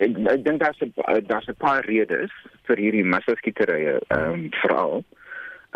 ek, 0.00 0.16
ek 0.24 0.44
dink 0.44 0.64
daar's 0.64 0.80
'n 0.80 0.92
daar's 1.28 1.48
'n 1.52 1.60
paar 1.60 1.84
redes 1.84 2.32
vir 2.64 2.76
hierdie 2.76 3.04
massaskieterye 3.04 4.00
ehm 4.08 4.32
um, 4.32 4.48
veral. 4.62 5.04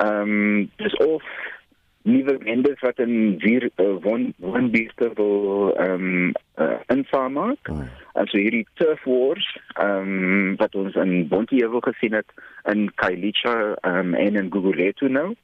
Ehm 0.01 0.21
um, 0.21 0.71
dis 0.81 0.97
of 1.05 1.23
nuwe 2.05 2.37
mendes 2.45 2.81
wat 2.81 2.99
in 3.01 3.37
vier 3.41 3.71
uh, 3.81 3.95
won 4.05 4.33
wonbeeste 4.37 5.11
wil 5.17 5.73
ehm 5.77 6.09
um, 6.09 6.33
uh, 6.61 6.77
insaam 6.93 7.33
maak. 7.33 7.69
Oh. 7.73 7.87
En 8.13 8.27
so 8.27 8.39
hierdie 8.39 8.67
turf 8.81 9.05
wars 9.09 9.47
ehm 9.75 10.13
um, 10.13 10.57
wat 10.61 10.75
ons 10.75 10.95
in 11.01 11.29
Bonteheuwel 11.29 11.81
gesien 11.81 12.13
het 12.13 12.37
in 12.73 12.91
Kailicha 12.95 13.57
ehm 13.81 13.99
um, 13.99 14.15
en 14.15 14.37
in 14.37 14.53
Gugulethu 14.53 15.09
nou. 15.09 15.35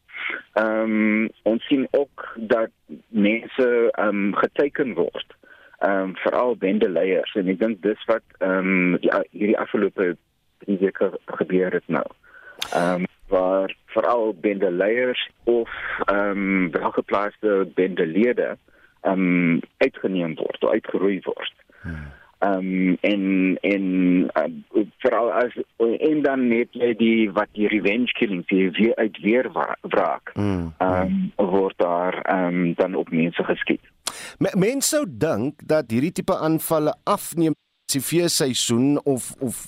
Ehm 0.52 0.96
um, 0.96 1.28
ons 1.42 1.66
sien 1.66 1.88
ook 1.90 2.28
dat 2.36 2.70
mense 3.08 3.68
ehm 3.90 4.08
um, 4.08 4.34
geteken 4.34 4.94
word. 4.94 5.36
Ehm 5.78 6.10
um, 6.10 6.16
veral 6.16 6.56
bendeleiers 6.56 7.34
en 7.40 7.48
ek 7.48 7.60
dink 7.60 7.80
dis 7.82 8.04
wat 8.12 8.26
ehm 8.38 8.74
um, 8.74 8.98
die 9.00 9.14
hierdie 9.30 9.58
afgelope 9.58 10.16
drie 10.64 10.78
weke 10.84 11.14
gebeur 11.40 11.72
het 11.72 11.88
nou. 11.88 12.06
Ehm 12.74 13.00
um, 13.00 13.08
waar 13.30 13.74
veral 13.94 14.34
bendeleiers 14.34 15.30
of 15.44 15.70
ehm 16.04 16.30
um, 16.30 16.70
welgeplaaste 16.70 17.68
bendelede 17.74 18.56
ehm 19.00 19.12
um, 19.12 19.60
uitgeneem 19.76 20.34
word 20.34 20.64
of 20.64 20.70
uitgeroei 20.70 21.20
word. 21.22 21.54
Hmm 21.80 22.10
ehm 22.40 22.56
um, 22.56 22.96
en 23.00 23.22
en 23.60 23.84
uh, 24.34 24.82
veral 24.98 25.32
as 25.32 25.52
en 25.76 26.22
dan 26.22 26.48
net 26.48 26.72
jy 26.72 26.94
die 26.96 27.30
wat 27.36 27.50
die 27.52 27.68
revenge 27.68 28.12
killing 28.16 28.46
die 28.48 28.70
weer 28.78 28.94
uit 28.96 29.18
weer 29.20 29.50
wraak. 29.52 30.32
Hmm. 30.34 30.72
Ehm 30.78 31.34
um, 31.36 31.50
word 31.52 31.76
daar 31.76 32.20
ehm 32.22 32.46
um, 32.46 32.74
dan 32.74 32.94
op 32.94 33.10
mense 33.12 33.44
geskiet. 33.44 33.84
Mense 34.38 34.88
sou 34.88 35.04
dink 35.08 35.60
dat 35.68 35.92
hierdie 35.92 36.12
tipe 36.12 36.36
aanvalle 36.36 36.96
afneem 37.04 37.54
die 37.94 38.02
feesseisoen 38.04 39.00
of 39.04 39.34
of 39.38 39.66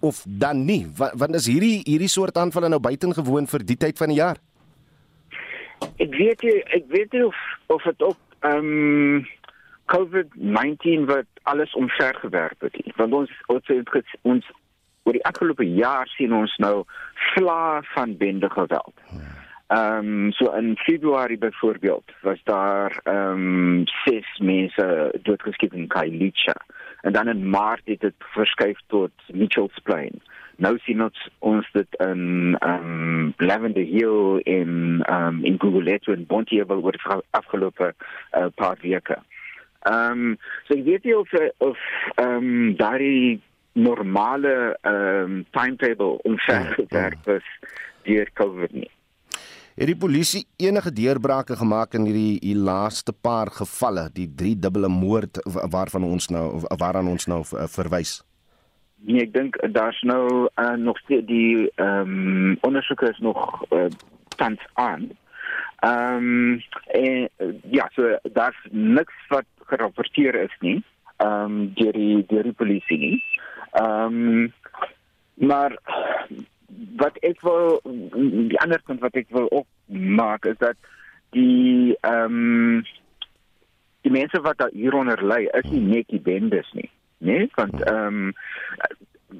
of 0.00 0.24
dan 0.28 0.64
nie. 0.64 0.86
Want, 0.96 1.12
want 1.22 1.34
is 1.34 1.46
hierdie 1.46 1.80
hierdie 1.84 2.10
soort 2.10 2.36
aanvalle 2.36 2.68
nou 2.68 2.80
buitengewoon 2.80 3.46
vir 3.46 3.64
die 3.64 3.76
tyd 3.76 3.98
van 3.98 4.12
die 4.12 4.20
jaar? 4.20 4.40
Ek 6.02 6.12
weet 6.14 6.44
jy, 6.44 6.60
ek 6.78 6.86
weet 6.92 7.12
nie 7.12 7.24
of 7.26 7.40
of 7.72 7.82
dit 7.82 8.02
ook 8.02 8.20
ehm 8.40 8.70
um, 8.70 9.26
COVID-19 9.86 11.06
wat 11.06 11.26
alles 11.42 11.72
omvergewerp 11.78 12.60
het. 12.60 12.78
Want 12.96 13.12
ons 13.12 13.32
ons 13.46 13.66
het 13.70 14.16
ons 14.22 14.46
oor 15.06 15.14
die 15.14 15.26
afgelope 15.26 15.66
jaar 15.78 16.08
sien 16.16 16.34
ons 16.34 16.54
nou 16.58 16.82
vla 17.32 17.82
van 17.94 18.16
bende 18.18 18.50
geweld. 18.50 18.94
Ehm 19.66 19.98
um, 19.98 20.32
so 20.32 20.52
in 20.54 20.76
Februarie 20.76 21.38
byvoorbeeld 21.38 22.10
was 22.22 22.42
daar 22.44 23.00
ehm 23.04 23.46
um, 23.46 23.86
ses 23.86 24.38
mense 24.38 25.14
doodgeskiet 25.22 25.72
in 25.72 25.88
Khayelitsha 25.88 26.54
en 27.02 27.12
dan 27.12 27.28
in 27.28 27.50
Maart 27.50 27.84
het 27.84 28.00
dit 28.00 28.14
verskuif 28.18 28.78
tot 28.86 29.12
Mitchells 29.32 29.78
Plain. 29.82 30.20
Nou 30.56 30.78
sien 30.78 31.02
ons 31.04 31.28
ons 31.44 31.66
dit 31.72 31.96
in 32.00 32.56
ehm 32.64 32.90
um, 32.90 33.34
Lavender 33.36 33.84
Hill 33.84 34.40
in 34.44 35.02
ehm 35.04 35.26
um, 35.26 35.44
in 35.44 35.58
Gugulethu 35.60 36.12
en 36.12 36.26
Bonteheuwel 36.26 36.82
oor 36.82 36.96
die 36.96 37.20
afgelope 37.30 37.92
uh, 37.92 38.46
paar 38.54 38.78
weke. 38.80 39.18
Ehm 39.82 40.10
um, 40.10 40.38
so 40.64 40.74
ek 40.78 40.84
weet 40.88 41.04
nie 41.04 41.16
of 41.16 41.32
of 41.58 41.78
ehm 42.14 42.48
um, 42.48 42.76
daai 42.80 43.40
normale 43.72 44.78
ehm 44.80 45.22
um, 45.22 45.44
timetable 45.50 46.16
omvergewerp 46.22 47.28
is 47.36 47.48
deur 48.08 48.30
COVID 48.32 48.72
nie. 48.72 48.90
Het 49.76 49.90
die 49.90 49.96
polisie 50.00 50.46
enige 50.56 50.88
deurbrake 50.92 51.56
gemaak 51.60 51.92
in 51.98 52.06
hierdie 52.08 52.38
hier 52.40 52.56
laaste 52.64 53.12
paar 53.12 53.50
gevalle, 53.52 54.06
die 54.16 54.24
drie 54.32 54.54
dubbele 54.56 54.88
moord 54.88 55.36
waarvan 55.74 56.06
ons 56.08 56.30
nou 56.32 56.46
waaraan 56.80 57.10
ons 57.10 57.28
nou 57.28 57.42
verwys? 57.44 58.22
Nee, 59.04 59.26
ek 59.26 59.34
dink 59.34 59.58
daar's 59.76 59.98
nou 60.08 60.48
uh, 60.48 60.70
nog 60.80 60.96
steeds 61.04 61.28
die 61.28 61.68
ehm 61.76 62.16
um, 62.16 62.56
ondersoeke 62.64 63.10
is 63.10 63.20
nog 63.20 63.44
uh, 63.68 63.84
tans 64.40 64.64
aan. 64.80 65.10
Ehm 65.84 66.24
um, 66.24 66.64
en 66.96 67.28
ja, 67.76 67.90
so 67.92 68.16
daar's 68.32 68.56
niks 68.72 69.28
wat 69.28 69.44
gerapporteer 69.68 70.40
is 70.46 70.56
nie 70.64 70.80
ehm 71.20 71.44
um, 71.44 71.72
deur 71.76 71.92
die 71.92 72.24
deur 72.32 72.48
die 72.48 72.56
polisie 72.64 73.02
nie. 73.04 73.24
Ehm 73.76 74.20
um, 74.24 74.52
maar 75.34 75.76
wat 76.96 77.16
ek 77.26 77.40
wil 77.40 77.80
die 78.52 78.60
ander 78.60 78.82
punt 78.84 79.00
wat 79.00 79.14
ek 79.14 79.30
wil 79.34 79.50
ook 79.50 79.66
maak 80.20 80.44
is 80.44 80.58
dat 80.58 80.76
die 81.36 81.96
ehm 82.00 82.38
um, 82.38 82.84
die 84.06 84.14
mense 84.14 84.38
wat 84.40 84.58
daar 84.58 84.70
hieronder 84.70 85.18
lê 85.24 85.48
is 85.58 85.70
nie 85.70 85.82
net 85.82 86.08
die 86.14 86.22
bendes 86.22 86.68
nie, 86.72 86.90
nee, 87.18 87.48
want 87.54 87.82
ehm 87.82 88.30
um, 88.30 88.34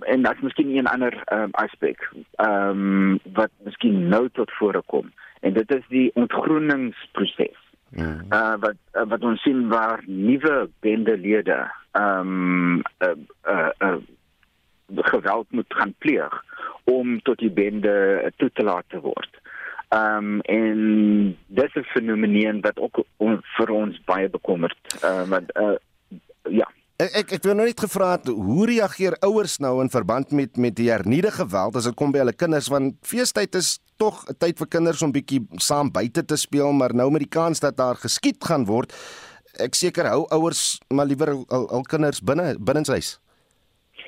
en 0.02 0.22
dat 0.22 0.40
miskien 0.42 0.74
'n 0.74 0.90
ander 0.90 1.14
um, 1.32 1.52
aspek 1.52 2.10
ehm 2.36 2.70
um, 2.70 3.20
wat 3.32 3.50
miskien 3.64 4.08
nou 4.08 4.28
tot 4.32 4.50
vore 4.58 4.82
kom 4.86 5.12
en 5.40 5.52
dit 5.52 5.70
is 5.74 5.86
die 5.88 6.10
ontgroeningsproses. 6.14 7.62
Mm. 7.90 8.26
Uh 8.34 8.54
wat 8.60 8.78
uh, 8.92 9.06
wat 9.08 9.22
ons 9.22 9.42
sien 9.42 9.68
waar 9.68 10.02
nuwe 10.06 10.68
bendelede 10.80 11.70
ehm 11.92 12.20
um, 12.20 12.82
uh, 12.98 13.14
uh, 13.48 13.70
uh 13.78 13.96
geweld 14.94 15.46
moet 15.50 15.74
gaan 15.74 15.94
pleeg 15.98 16.44
om 16.84 17.22
tot 17.22 17.38
die 17.38 17.50
bende 17.50 18.32
toe 18.36 18.50
te 18.52 18.62
laat 18.62 18.84
te 18.88 19.00
word. 19.00 19.42
Ehm 19.88 20.16
um, 20.16 20.40
en 20.40 21.38
dis 21.46 21.74
'n 21.74 21.82
fenomeen 21.94 22.60
wat 22.60 22.78
ook 22.78 23.04
on, 23.16 23.40
vir 23.56 23.70
ons 23.70 24.00
baie 24.04 24.28
bekommerd. 24.28 24.78
Ehm 25.02 25.22
uh, 25.22 25.28
want 25.28 25.56
uh 25.56 25.76
ja, 26.50 26.68
Ek 26.96 27.12
ek 27.12 27.32
ek 27.36 27.42
wil 27.44 27.58
nou 27.58 27.66
net 27.68 27.80
gevra 27.80 28.14
hoe 28.24 28.66
reageer 28.70 29.18
ouers 29.20 29.58
nou 29.60 29.82
in 29.82 29.90
verband 29.92 30.30
met 30.32 30.56
met 30.56 30.76
die 30.78 30.88
hernieude 30.88 31.28
geweld 31.30 31.76
as 31.76 31.84
dit 31.84 31.94
kom 31.94 32.12
by 32.14 32.22
hulle 32.22 32.32
kinders 32.32 32.70
want 32.72 32.94
feestyd 33.04 33.54
is 33.54 33.80
tog 34.00 34.24
'n 34.24 34.36
tyd 34.40 34.56
vir 34.56 34.66
kinders 34.66 35.02
om 35.02 35.12
bietjie 35.12 35.42
saam 35.60 35.90
buite 35.92 36.24
te 36.24 36.36
speel 36.36 36.72
maar 36.72 36.94
nou 36.94 37.10
met 37.10 37.20
die 37.20 37.34
kans 37.38 37.60
dat 37.60 37.76
daar 37.76 38.00
geskiet 38.00 38.40
gaan 38.40 38.64
word 38.64 38.96
ek 39.60 39.74
seker 39.74 40.08
hou 40.08 40.24
ouers 40.30 40.80
maar 40.88 41.04
liewer 41.04 41.36
al, 41.48 41.68
al 41.68 41.82
kinders 41.82 42.20
binne 42.20 42.56
binnenshuis. 42.58 43.18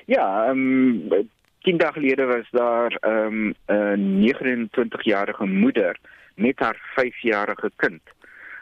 Ja, 0.09 0.47
ehm 0.49 1.11
um, 1.13 1.29
10 1.61 1.77
dae 1.77 1.93
gelede 1.93 2.25
was 2.25 2.51
daar 2.51 2.97
ehm 3.01 3.53
um, 3.67 3.97
'n 4.01 4.21
29-jarige 4.25 5.47
moeder 5.47 5.97
met 6.35 6.59
haar 6.59 6.79
5-jarige 7.01 7.71
kind. 7.77 8.01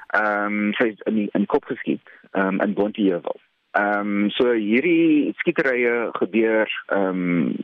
Ehm 0.07 0.45
um, 0.45 0.73
sy 0.73 0.85
is 0.85 1.01
in 1.05 1.15
die, 1.15 1.29
in 1.33 1.41
die 1.41 1.47
kop 1.47 1.65
geskiet 1.65 2.11
ehm 2.31 2.47
um, 2.47 2.61
in 2.61 2.75
Bonteheuwel. 2.75 3.41
Ehm 3.71 4.23
um, 4.23 4.31
so 4.31 4.51
hierdie 4.53 5.33
skieterye 5.37 6.09
gebeur 6.13 6.85
ehm 6.87 7.09
um, 7.09 7.57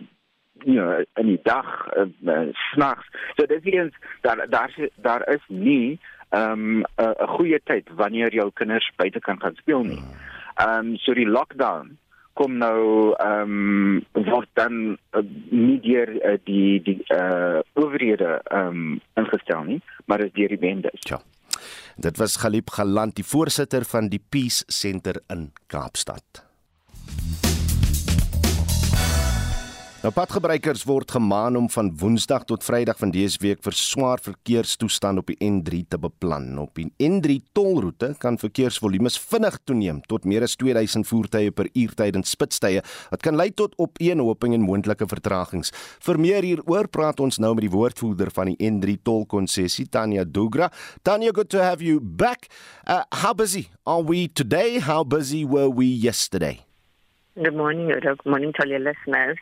ja 0.65 1.05
in 1.15 1.27
die 1.27 1.41
dag 1.43 1.89
uh, 1.97 2.07
uh, 2.27 2.55
snags. 2.73 3.07
So 3.37 3.47
dis 3.47 3.65
eens 3.65 3.95
daar 4.21 4.47
daar 4.51 4.75
daar 4.97 5.29
is 5.35 5.45
nie 5.49 5.99
ehm 6.29 6.53
um, 6.53 6.85
'n 6.97 7.27
goeie 7.35 7.61
tyd 7.65 7.89
wanneer 7.95 8.35
jou 8.35 8.51
kinders 8.55 8.93
buite 8.97 9.21
kan 9.21 9.41
gaan 9.41 9.55
speel 9.55 9.83
nie. 9.83 10.03
Ehm 10.55 10.87
um, 10.87 10.97
so 10.97 11.15
die 11.15 11.29
lockdown 11.29 11.99
kom 12.43 12.59
nou 12.59 13.15
ehm 13.23 13.53
um, 13.55 14.25
word 14.27 14.51
dan 14.59 14.97
uh, 15.15 15.23
nie 15.51 15.79
deur 15.85 16.11
uh, 16.19 16.39
die 16.49 16.83
die 16.83 16.99
eh 17.07 17.19
uh, 17.19 17.61
owerhede 17.79 18.41
ehm 18.51 18.67
um, 18.67 19.01
ingestel 19.21 19.63
nie, 19.69 19.81
maar 20.07 20.25
is 20.27 20.35
deur 20.35 20.51
die 20.51 20.59
bendes. 20.59 21.07
Ja. 21.07 21.21
Dit 21.97 22.19
was 22.19 22.41
Galip 22.43 22.71
Galant, 22.71 23.15
die 23.15 23.25
voorsitter 23.25 23.85
van 23.85 24.09
die 24.09 24.23
Peace 24.29 24.65
Center 24.67 25.21
in 25.29 25.53
Kaapstad. 25.67 26.43
Nou 30.03 30.11
padgebruikers 30.11 30.81
word 30.83 31.13
gemaan 31.15 31.55
om 31.55 31.69
van 31.71 31.93
Woensdag 31.95 32.43
tot 32.51 32.65
Vrydag 32.67 32.99
van 32.99 33.13
dese 33.15 33.39
week 33.39 33.61
vir 33.63 33.75
swaar 33.79 34.19
verkeerstoestand 34.19 35.21
op 35.21 35.29
die 35.31 35.37
N3 35.47 35.85
te 35.95 36.01
beplan. 36.03 36.49
Op 36.59 36.75
die 36.75 36.89
N3 36.99 37.37
tolroete 37.55 38.09
kan 38.19 38.35
verkeersvolumes 38.35 39.15
vinnig 39.31 39.61
toeneem 39.63 40.01
tot 40.11 40.27
meer 40.27 40.43
as 40.43 40.57
2000 40.59 41.07
voertuie 41.07 41.53
per 41.55 41.71
uur 41.71 41.95
tydens 42.01 42.35
spitstye. 42.35 42.83
Dit 43.13 43.23
kan 43.23 43.39
lei 43.39 43.53
tot 43.55 43.79
opeenhoping 43.79 44.57
en 44.57 44.67
moontlike 44.67 45.07
vertragings. 45.07 45.71
Vir 46.03 46.19
meer 46.19 46.43
hieroor 46.51 46.91
praat 46.91 47.23
ons 47.23 47.39
nou 47.39 47.53
met 47.55 47.69
die 47.69 47.73
woordvoerder 47.77 48.35
van 48.35 48.51
die 48.51 48.59
N3 48.73 48.99
tolkonssessie, 49.07 49.87
Tanya 49.87 50.27
Dugra. 50.27 50.73
Tanya, 51.07 51.31
good 51.31 51.55
to 51.55 51.63
have 51.63 51.79
you 51.79 52.03
back. 52.03 52.51
Uh, 52.89 53.05
how 53.23 53.31
busy 53.39 53.69
are 53.87 54.03
we 54.03 54.27
today? 54.27 54.83
How 54.83 55.07
busy 55.07 55.45
were 55.47 55.71
we 55.71 55.87
yesterday? 55.87 56.67
Good 57.35 57.57
morning, 57.57 57.89
good 57.89 58.21
morning 58.27 58.53
to 58.53 58.63
all 58.63 58.69
your 58.69 58.81
listeners. 58.81 59.39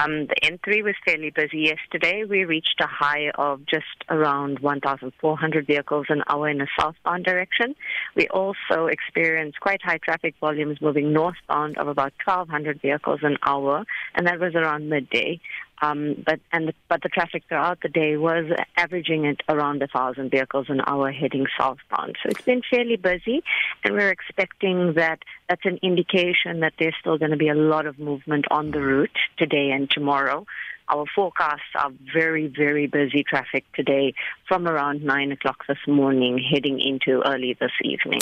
Um, 0.00 0.28
the 0.28 0.36
N3 0.42 0.82
was 0.82 0.94
fairly 1.04 1.30
busy 1.30 1.68
yesterday. 1.68 2.24
We 2.24 2.44
reached 2.44 2.80
a 2.80 2.86
high 2.86 3.30
of 3.34 3.66
just 3.66 3.84
around 4.08 4.60
1,400 4.60 5.66
vehicles 5.66 6.06
an 6.08 6.22
hour 6.26 6.48
in 6.48 6.62
a 6.62 6.66
southbound 6.78 7.24
direction. 7.24 7.74
We 8.14 8.26
also 8.28 8.86
experienced 8.86 9.60
quite 9.60 9.82
high 9.82 9.98
traffic 9.98 10.36
volumes 10.40 10.78
moving 10.80 11.12
northbound 11.12 11.76
of 11.76 11.88
about 11.88 12.14
1,200 12.24 12.80
vehicles 12.80 13.20
an 13.22 13.36
hour, 13.44 13.84
and 14.14 14.26
that 14.26 14.40
was 14.40 14.54
around 14.54 14.88
midday. 14.88 15.38
Um, 15.82 16.22
but 16.26 16.40
and 16.52 16.68
the, 16.68 16.74
but 16.88 17.02
the 17.02 17.08
traffic 17.08 17.44
throughout 17.48 17.78
the 17.82 17.88
day 17.88 18.16
was 18.16 18.44
averaging 18.76 19.26
at 19.26 19.40
around 19.48 19.82
a 19.82 19.86
thousand 19.86 20.30
vehicles 20.30 20.66
an 20.68 20.80
hour 20.86 21.10
heading 21.10 21.46
southbound. 21.58 22.16
So 22.22 22.28
it's 22.30 22.42
been 22.42 22.62
fairly 22.70 22.96
busy, 22.96 23.42
and 23.84 23.94
we're 23.94 24.10
expecting 24.10 24.94
that 24.94 25.20
that's 25.48 25.64
an 25.64 25.78
indication 25.82 26.60
that 26.60 26.74
there's 26.78 26.94
still 27.00 27.18
going 27.18 27.30
to 27.30 27.36
be 27.36 27.48
a 27.48 27.54
lot 27.54 27.86
of 27.86 27.98
movement 27.98 28.46
on 28.50 28.70
the 28.70 28.80
route 28.80 29.18
today 29.38 29.70
and 29.70 29.90
tomorrow. 29.90 30.46
Our 30.92 31.06
forecasts 31.14 31.60
are 31.76 31.92
very, 32.12 32.48
very 32.48 32.88
busy 32.88 33.22
traffic 33.22 33.64
today 33.74 34.14
from 34.48 34.66
around 34.66 35.04
9 35.04 35.32
o'clock 35.32 35.64
this 35.68 35.78
morning 35.86 36.38
heading 36.52 36.80
into 36.80 37.22
early 37.24 37.56
this 37.58 37.70
evening. 37.82 38.20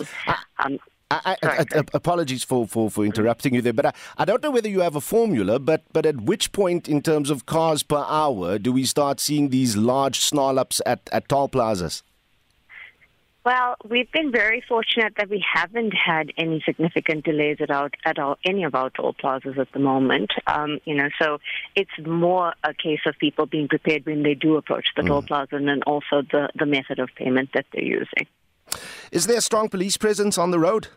Um, 0.59 0.79
I, 1.11 1.37
I, 1.43 1.67
I, 1.75 1.83
apologies 1.95 2.45
for, 2.45 2.67
for, 2.67 2.91
for 2.91 3.05
interrupting 3.05 3.55
you 3.55 3.63
there, 3.63 3.73
but 3.73 3.87
I, 3.87 3.93
I 4.19 4.25
don't 4.27 4.43
know 4.43 4.51
whether 4.51 4.69
you 4.69 4.81
have 4.81 4.95
a 4.95 5.01
formula, 5.01 5.59
but, 5.59 5.83
but 5.93 6.05
at 6.05 6.21
which 6.21 6.53
point, 6.53 6.89
in 6.89 7.01
terms 7.01 7.31
of 7.31 7.47
cars 7.47 7.83
per 7.83 8.05
hour, 8.07 8.59
do 8.59 8.73
we 8.73 8.85
start 8.85 9.19
seeing 9.19 9.49
these 9.49 9.77
large 9.77 10.21
snarl 10.21 10.59
ups 10.59 10.83
at, 10.85 11.09
at 11.11 11.29
toll 11.29 11.49
plazas? 11.49 12.03
Well, 13.49 13.77
we've 13.89 14.13
been 14.13 14.31
very 14.31 14.63
fortunate 14.69 15.15
that 15.17 15.31
we 15.31 15.43
haven't 15.55 15.95
had 15.95 16.33
any 16.37 16.63
significant 16.67 17.25
delays 17.25 17.57
at, 17.61 17.71
our, 17.71 17.91
at 18.05 18.19
our, 18.19 18.37
any 18.45 18.65
of 18.65 18.75
our 18.75 18.91
toll 18.91 19.15
plazas 19.15 19.57
at 19.59 19.73
the 19.73 19.79
moment. 19.79 20.31
Um, 20.47 20.81
you 20.85 20.95
know, 20.95 21.09
so 21.19 21.39
it's 21.75 21.91
more 22.05 22.53
a 22.63 22.75
case 22.75 23.01
of 23.07 23.17
people 23.19 23.47
being 23.47 23.69
prepared 23.69 24.05
when 24.05 24.23
they 24.23 24.35
do 24.35 24.57
approach 24.57 24.89
the 24.95 25.01
mm. 25.01 25.07
toll 25.07 25.23
plaza, 25.23 25.57
and 25.57 25.67
then 25.67 25.83
also 25.85 26.21
the, 26.31 26.51
the 26.59 26.67
method 26.67 26.99
of 26.99 27.09
payment 27.17 27.49
that 27.55 27.65
they're 27.73 27.83
using. 27.83 28.27
Is 29.13 29.27
there 29.27 29.39
a 29.39 29.43
strong 29.43 29.69
police 29.69 29.97
presence 29.97 30.39
on 30.39 30.51
the 30.51 30.59
road? 30.59 30.89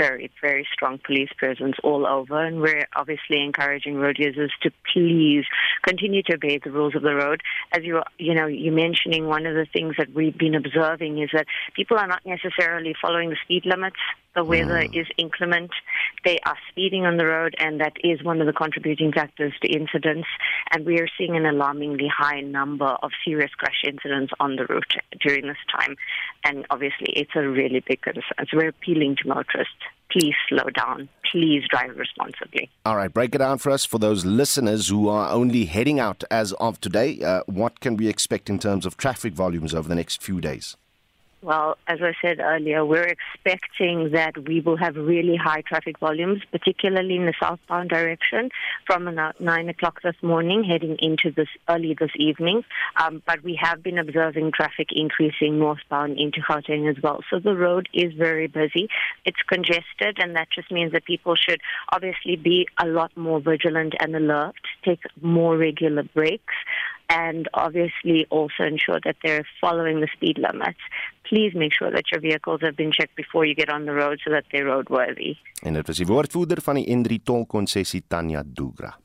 very, 0.00 0.30
very 0.40 0.66
strong 0.72 0.98
police 1.04 1.28
presence 1.36 1.76
all 1.84 2.06
over, 2.06 2.42
and 2.42 2.62
we're 2.62 2.86
obviously 2.96 3.42
encouraging 3.44 3.96
road 3.96 4.16
users 4.18 4.50
to 4.62 4.70
please 4.92 5.44
continue 5.82 6.22
to 6.22 6.36
obey 6.36 6.58
the 6.58 6.70
rules 6.70 6.94
of 6.94 7.02
the 7.02 7.14
road. 7.14 7.42
As 7.72 7.84
you, 7.84 8.00
you 8.16 8.34
know, 8.34 8.46
you 8.46 8.72
mentioning 8.72 9.26
one 9.26 9.44
of 9.44 9.54
the 9.54 9.66
things 9.70 9.96
that 9.98 10.14
we've 10.14 10.38
been 10.38 10.54
observing 10.54 11.18
is 11.18 11.28
that 11.34 11.46
people 11.76 11.98
are 11.98 12.06
not 12.06 12.24
necessarily 12.24 12.94
following 13.00 13.28
the 13.28 13.36
speed 13.44 13.66
limits. 13.66 13.96
The 14.34 14.44
weather 14.44 14.78
mm. 14.78 15.00
is 15.00 15.06
inclement. 15.16 15.70
They 16.24 16.38
are 16.46 16.56
speeding 16.70 17.04
on 17.04 17.16
the 17.16 17.26
road, 17.26 17.54
and 17.58 17.80
that 17.80 17.94
is 18.04 18.22
one 18.22 18.40
of 18.40 18.46
the 18.46 18.52
contributing 18.52 19.12
factors 19.12 19.52
to 19.62 19.68
incidents. 19.68 20.28
And 20.70 20.86
we 20.86 21.00
are 21.00 21.08
seeing 21.18 21.36
an 21.36 21.46
alarmingly 21.46 22.08
high 22.08 22.40
number 22.40 22.86
of 23.02 23.10
serious 23.24 23.50
crash 23.56 23.82
incidents 23.84 24.32
on 24.38 24.56
the 24.56 24.66
route 24.66 24.94
during 25.20 25.46
this 25.46 25.56
time. 25.76 25.96
And 26.44 26.66
obviously, 26.70 27.08
it's 27.08 27.32
a 27.34 27.48
really 27.48 27.82
big 27.86 28.02
concern. 28.02 28.22
So 28.50 28.56
we're 28.56 28.68
appealing 28.68 29.16
to 29.22 29.28
motorists 29.28 29.74
please 30.10 30.34
slow 30.48 30.64
down. 30.74 31.08
Please 31.30 31.62
drive 31.70 31.96
responsibly. 31.96 32.68
All 32.84 32.96
right, 32.96 33.12
break 33.12 33.34
it 33.34 33.38
down 33.38 33.58
for 33.58 33.70
us 33.70 33.84
for 33.84 33.98
those 33.98 34.24
listeners 34.24 34.88
who 34.88 35.08
are 35.08 35.30
only 35.30 35.66
heading 35.66 36.00
out 36.00 36.24
as 36.30 36.52
of 36.54 36.80
today. 36.80 37.22
Uh, 37.22 37.42
what 37.46 37.80
can 37.80 37.96
we 37.96 38.08
expect 38.08 38.50
in 38.50 38.58
terms 38.58 38.84
of 38.84 38.96
traffic 38.96 39.32
volumes 39.32 39.74
over 39.74 39.88
the 39.88 39.94
next 39.94 40.22
few 40.22 40.40
days? 40.40 40.76
Well, 41.42 41.78
as 41.86 42.00
I 42.02 42.12
said 42.20 42.38
earlier, 42.38 42.84
we're 42.84 43.14
expecting 43.16 44.10
that 44.12 44.36
we 44.46 44.60
will 44.60 44.76
have 44.76 44.94
really 44.96 45.36
high 45.36 45.62
traffic 45.62 45.98
volumes, 45.98 46.42
particularly 46.52 47.16
in 47.16 47.24
the 47.24 47.32
southbound 47.40 47.88
direction 47.88 48.50
from 48.86 49.08
about 49.08 49.40
9 49.40 49.70
o'clock 49.70 50.02
this 50.02 50.16
morning 50.22 50.64
heading 50.64 50.96
into 50.98 51.30
this 51.30 51.48
early 51.66 51.96
this 51.98 52.10
evening. 52.16 52.62
Um, 53.02 53.22
but 53.26 53.42
we 53.42 53.58
have 53.58 53.82
been 53.82 53.98
observing 53.98 54.52
traffic 54.52 54.88
increasing 54.90 55.58
northbound 55.58 56.18
into 56.18 56.42
Gauteng 56.42 56.90
as 56.90 57.02
well. 57.02 57.20
So 57.30 57.38
the 57.38 57.56
road 57.56 57.88
is 57.94 58.12
very 58.12 58.46
busy. 58.46 58.90
It's 59.24 59.40
congested, 59.48 60.18
and 60.18 60.36
that 60.36 60.48
just 60.54 60.70
means 60.70 60.92
that 60.92 61.06
people 61.06 61.36
should 61.36 61.62
obviously 61.90 62.36
be 62.36 62.68
a 62.78 62.86
lot 62.86 63.16
more 63.16 63.40
vigilant 63.40 63.94
and 63.98 64.14
alert, 64.14 64.56
take 64.84 65.00
more 65.22 65.56
regular 65.56 66.02
breaks 66.02 66.54
and 67.10 67.48
obviously 67.54 68.26
also 68.30 68.62
ensure 68.64 69.00
that 69.02 69.16
they're 69.22 69.46
following 69.60 70.00
the 70.00 70.08
speed 70.16 70.38
limits. 70.38 70.78
Please 71.28 71.52
make 71.54 71.72
sure 71.74 71.90
that 71.90 72.04
your 72.12 72.20
vehicles 72.20 72.60
have 72.62 72.76
been 72.76 72.92
checked 72.92 73.16
before 73.16 73.44
you 73.44 73.54
get 73.54 73.68
on 73.68 73.84
the 73.84 73.92
road 73.92 74.20
so 74.24 74.30
that 74.30 74.44
they're 74.50 74.64
roadworthy. 74.64 75.34
En 75.62 75.72
dit 75.72 75.86
was 75.86 75.96
die 75.96 76.06
woordvoerder 76.06 76.62
van 76.62 76.74
die 76.74 76.88
N3 76.96 77.22
tolkonsessie 77.22 78.02
Tanya 78.08 78.42
Dugra. 78.46 78.96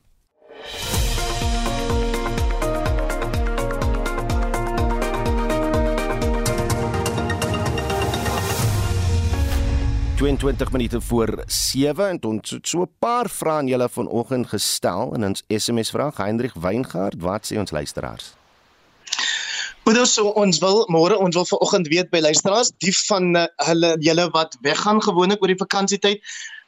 22 10.26 10.72
minute 10.72 11.00
voor 11.00 11.42
7 11.46 12.08
en 12.08 12.18
ons 12.24 12.50
het 12.50 12.68
so 12.68 12.82
'n 12.82 12.90
paar 12.98 13.28
vrae 13.30 13.58
aan 13.58 13.66
julle 13.66 13.88
vanoggend 13.88 14.46
gestel 14.46 15.14
in 15.14 15.24
ons 15.24 15.42
SMS 15.48 15.90
vraag 15.90 16.16
Hendrik 16.16 16.54
Weingard 16.54 17.14
wat 17.18 17.46
sê 17.46 17.58
ons 17.58 17.70
luisteraars? 17.70 18.34
Ons 19.84 20.14
so, 20.14 20.26
ons 20.28 20.58
wil 20.58 20.84
môre 20.88 21.16
ons 21.18 21.34
wil 21.34 21.46
vanoggend 21.46 21.86
weet 21.86 22.10
by 22.10 22.18
luisteraars 22.18 22.72
die 22.78 22.96
van 23.06 23.36
uh, 23.36 23.44
hulle 23.56 23.96
julle 24.00 24.30
wat 24.30 24.56
weggaan 24.60 25.02
gewoonlik 25.02 25.42
oor 25.42 25.52
die 25.54 25.64
vakansietyd 25.64 26.18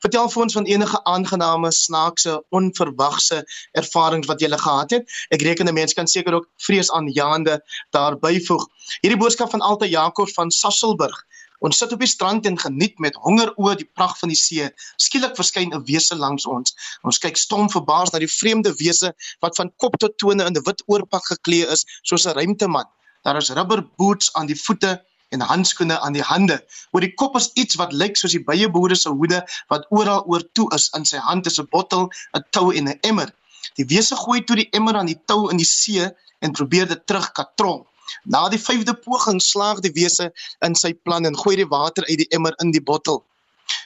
vertel 0.03 0.29
vir 0.29 0.43
ons 0.43 0.55
van 0.55 0.67
enige 0.67 1.05
aangename 1.05 1.73
snaakse 1.73 2.43
onverwagse 2.49 3.43
ervarings 3.73 4.27
wat 4.27 4.41
julle 4.41 4.59
gehad 4.59 4.91
het. 4.91 5.05
Ek 5.35 5.43
reken 5.43 5.67
'n 5.67 5.75
mens 5.75 5.95
kan 5.95 6.07
seker 6.07 6.35
ook 6.35 6.47
vreesaanjaende 6.57 7.59
daar 7.91 8.19
byvoeg 8.19 8.67
hierdie 9.01 9.19
boodskap 9.19 9.51
van 9.51 9.61
Alta 9.61 9.87
Jakob 9.87 10.29
van 10.29 10.51
Sasselburg 10.51 11.27
Ons 11.59 11.79
sit 11.81 11.93
op 11.93 12.03
die 12.03 12.09
strand 12.09 12.47
en 12.47 12.59
geniet 12.59 13.01
met 13.03 13.17
honger 13.25 13.51
oë 13.59 13.75
die 13.81 13.89
pragt 13.99 14.21
van 14.23 14.31
die 14.31 14.39
see. 14.39 14.69
Skielik 14.97 15.35
verskyn 15.39 15.75
'n 15.75 15.83
wese 15.91 16.15
langs 16.15 16.47
ons. 16.47 16.75
Ons 17.03 17.19
kyk 17.19 17.37
stom 17.37 17.67
verbaas 17.71 18.13
na 18.13 18.19
die 18.23 18.31
vreemde 18.31 18.75
wese 18.79 19.13
wat 19.41 19.57
van 19.57 19.73
kop 19.77 19.99
tot 19.99 20.19
tone 20.19 20.47
in 20.47 20.55
'n 20.55 20.65
wit 20.67 20.83
oorpak 20.87 21.27
geklee 21.27 21.67
is 21.67 21.85
soos 22.03 22.27
'n 22.27 22.37
ruimteman. 22.39 22.87
Daar 23.25 23.37
is 23.37 23.51
rubber 23.51 23.83
boots 23.97 24.33
aan 24.35 24.47
die 24.47 24.61
voete 24.67 25.03
en 25.29 25.41
handskoene 25.41 25.99
aan 26.01 26.13
die 26.13 26.23
hande. 26.23 26.65
Oor 26.93 27.01
die 27.01 27.15
kop 27.15 27.37
is 27.37 27.51
iets 27.55 27.75
wat 27.75 27.93
lyk 27.93 28.17
soos 28.17 28.33
die 28.33 28.45
byeboere 28.45 28.95
se 28.95 29.11
hoede 29.11 29.43
wat 29.69 29.87
oral 29.91 30.25
oor 30.27 30.43
toe 30.53 30.69
is. 30.75 30.89
In 30.95 31.05
sy 31.05 31.19
hand 31.19 31.47
is 31.47 31.59
'n 31.59 31.67
bottel, 31.71 32.11
'n 32.37 32.45
tou 32.51 32.71
en 32.71 32.89
'n 32.89 32.99
emmer. 33.03 33.35
Die 33.75 33.85
wese 33.85 34.17
gooi 34.17 34.45
toe 34.45 34.57
die 34.57 34.71
emmer 34.71 34.97
aan 34.97 35.07
die 35.07 35.21
tou 35.27 35.51
in 35.51 35.57
die 35.57 35.67
see 35.67 36.09
en 36.39 36.53
probeer 36.53 36.89
dit 36.89 37.07
terugkatrol. 37.07 37.88
Na 38.25 38.49
die 38.49 38.61
vyfde 38.61 38.95
poging 38.95 39.41
slaag 39.43 39.81
die 39.81 39.93
wese 39.95 40.31
in 40.67 40.75
sy 40.75 40.93
plan 40.93 41.25
en 41.25 41.37
gooi 41.37 41.57
die 41.57 41.69
water 41.69 42.05
uit 42.09 42.19
die 42.19 42.29
emmer 42.37 42.55
in 42.63 42.71
die 42.71 42.83
bottel 42.83 43.25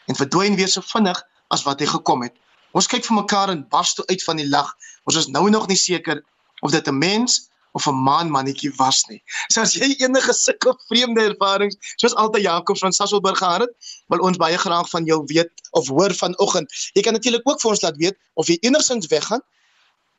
en 0.06 0.18
verdwyn 0.18 0.56
weer 0.56 0.68
so 0.68 0.82
vinnig 0.82 1.18
as 1.54 1.62
wat 1.66 1.80
hy 1.80 1.86
gekom 1.86 2.22
het. 2.22 2.34
Ons 2.72 2.88
kyk 2.88 3.04
vir 3.04 3.18
mekaar 3.20 3.52
en 3.52 3.64
bars 3.68 3.94
toe 3.94 4.04
uit 4.08 4.22
van 4.24 4.40
die 4.40 4.48
lag. 4.48 4.70
Ons 5.08 5.18
is 5.20 5.28
nou 5.28 5.48
nog 5.50 5.68
nie 5.68 5.78
seker 5.78 6.22
of 6.62 6.70
dit 6.70 6.88
'n 6.88 6.98
mens 6.98 7.52
of 7.72 7.86
'n 7.86 8.02
maanmannetjie 8.04 8.72
was 8.76 9.04
nie. 9.08 9.22
So 9.48 9.60
as 9.60 9.74
jy 9.74 9.94
enige 9.98 10.32
sulke 10.32 10.74
vreemde 10.88 11.20
ervarings 11.20 11.76
soos 11.96 12.14
altyd 12.14 12.42
Jakob 12.42 12.78
van 12.78 12.92
Sasselburg 12.92 13.38
gehad 13.38 13.60
het, 13.60 13.72
wil 14.08 14.18
ons 14.18 14.36
baie 14.36 14.58
graag 14.58 14.88
van 14.88 15.04
jou 15.04 15.22
weet 15.26 15.50
of 15.70 15.88
hoor 15.88 16.14
vanoggend. 16.14 16.72
Jy 16.92 17.02
kan 17.02 17.12
natuurlik 17.12 17.48
ook 17.48 17.60
vir 17.60 17.70
ons 17.70 17.82
laat 17.82 17.96
weet 17.96 18.16
of 18.34 18.46
jy 18.46 18.56
enigsins 18.60 19.06
weggaan. 19.06 19.40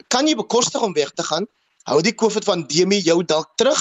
Kan 0.07 0.27
jy 0.27 0.35
bekostig 0.35 0.81
om 0.81 0.93
weg 0.93 1.11
te 1.11 1.23
gaan? 1.23 1.47
Hou 1.83 1.99
die 1.99 2.13
COVID 2.15 2.45
pandemie 2.47 3.01
jou 3.03 3.17
dalk 3.27 3.49
terug? 3.59 3.79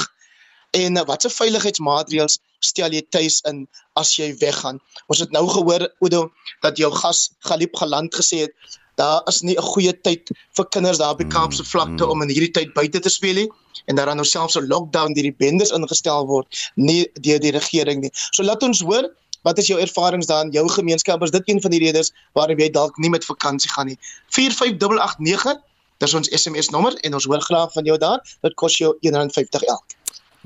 En 0.74 0.96
uh, 0.98 1.04
watse 1.06 1.30
veiligheidsmaatreëls 1.30 2.40
stel 2.66 2.94
jy 2.96 3.02
tuis 3.14 3.38
in 3.46 3.60
as 4.00 4.10
jy 4.16 4.32
weggaan? 4.40 4.80
Ons 5.06 5.22
het 5.22 5.34
nou 5.34 5.44
gehoor 5.50 5.84
Oudo 6.02 6.24
dat 6.64 6.80
jou 6.82 6.90
gas 6.96 7.28
Galip 7.46 7.76
Galant 7.78 8.10
gesê 8.18 8.46
het 8.46 8.78
daar 8.98 9.22
is 9.30 9.40
nie 9.46 9.54
'n 9.54 9.62
goeie 9.62 9.92
tyd 9.92 10.34
vir 10.56 10.66
kinders 10.74 10.98
daar 10.98 11.16
die 11.16 11.28
Kaapse 11.30 11.64
vlakte 11.64 12.06
om 12.06 12.22
in 12.22 12.28
hierdie 12.28 12.50
tyd 12.50 12.74
buite 12.74 13.00
te 13.00 13.08
speel 13.08 13.34
nie 13.34 13.48
en 13.86 13.96
daar 13.96 14.14
nou 14.14 14.26
selfs 14.26 14.56
'n 14.58 14.66
lockdown 14.66 15.14
deur 15.14 15.30
die 15.30 15.38
bendes 15.38 15.70
ingestel 15.70 16.26
word 16.26 16.46
nie 16.76 17.06
deur 17.14 17.38
die 17.38 17.54
regering 17.54 18.00
nie. 18.00 18.10
So 18.32 18.42
laat 18.42 18.62
ons 18.62 18.80
hoor 18.80 19.08
Wat 19.42 19.58
is 19.58 19.66
jou 19.66 19.80
ervarings 19.80 20.26
daar 20.26 20.44
in 20.44 20.52
jou 20.52 20.68
gemeenskap? 20.68 21.22
Is 21.22 21.30
dit 21.30 21.42
een 21.48 21.60
van 21.60 21.70
die 21.70 21.80
redes 21.82 22.12
waarom 22.32 22.58
jy 22.58 22.70
dalk 22.70 22.96
nie 22.96 23.10
met 23.10 23.24
vakansie 23.24 23.70
gaan 23.70 23.86
nie? 23.86 23.98
45889 24.30 25.58
Dis 26.02 26.14
ons 26.18 26.30
SMS 26.34 26.72
nommer 26.74 26.96
en 27.06 27.14
ons 27.18 27.26
hoor 27.30 27.42
graag 27.48 27.74
van 27.76 27.86
jou 27.86 27.98
daar. 28.04 28.22
Dit 28.42 28.54
kos 28.58 28.78
jou 28.82 28.96
R1.50 29.06 29.68
elk 29.74 30.01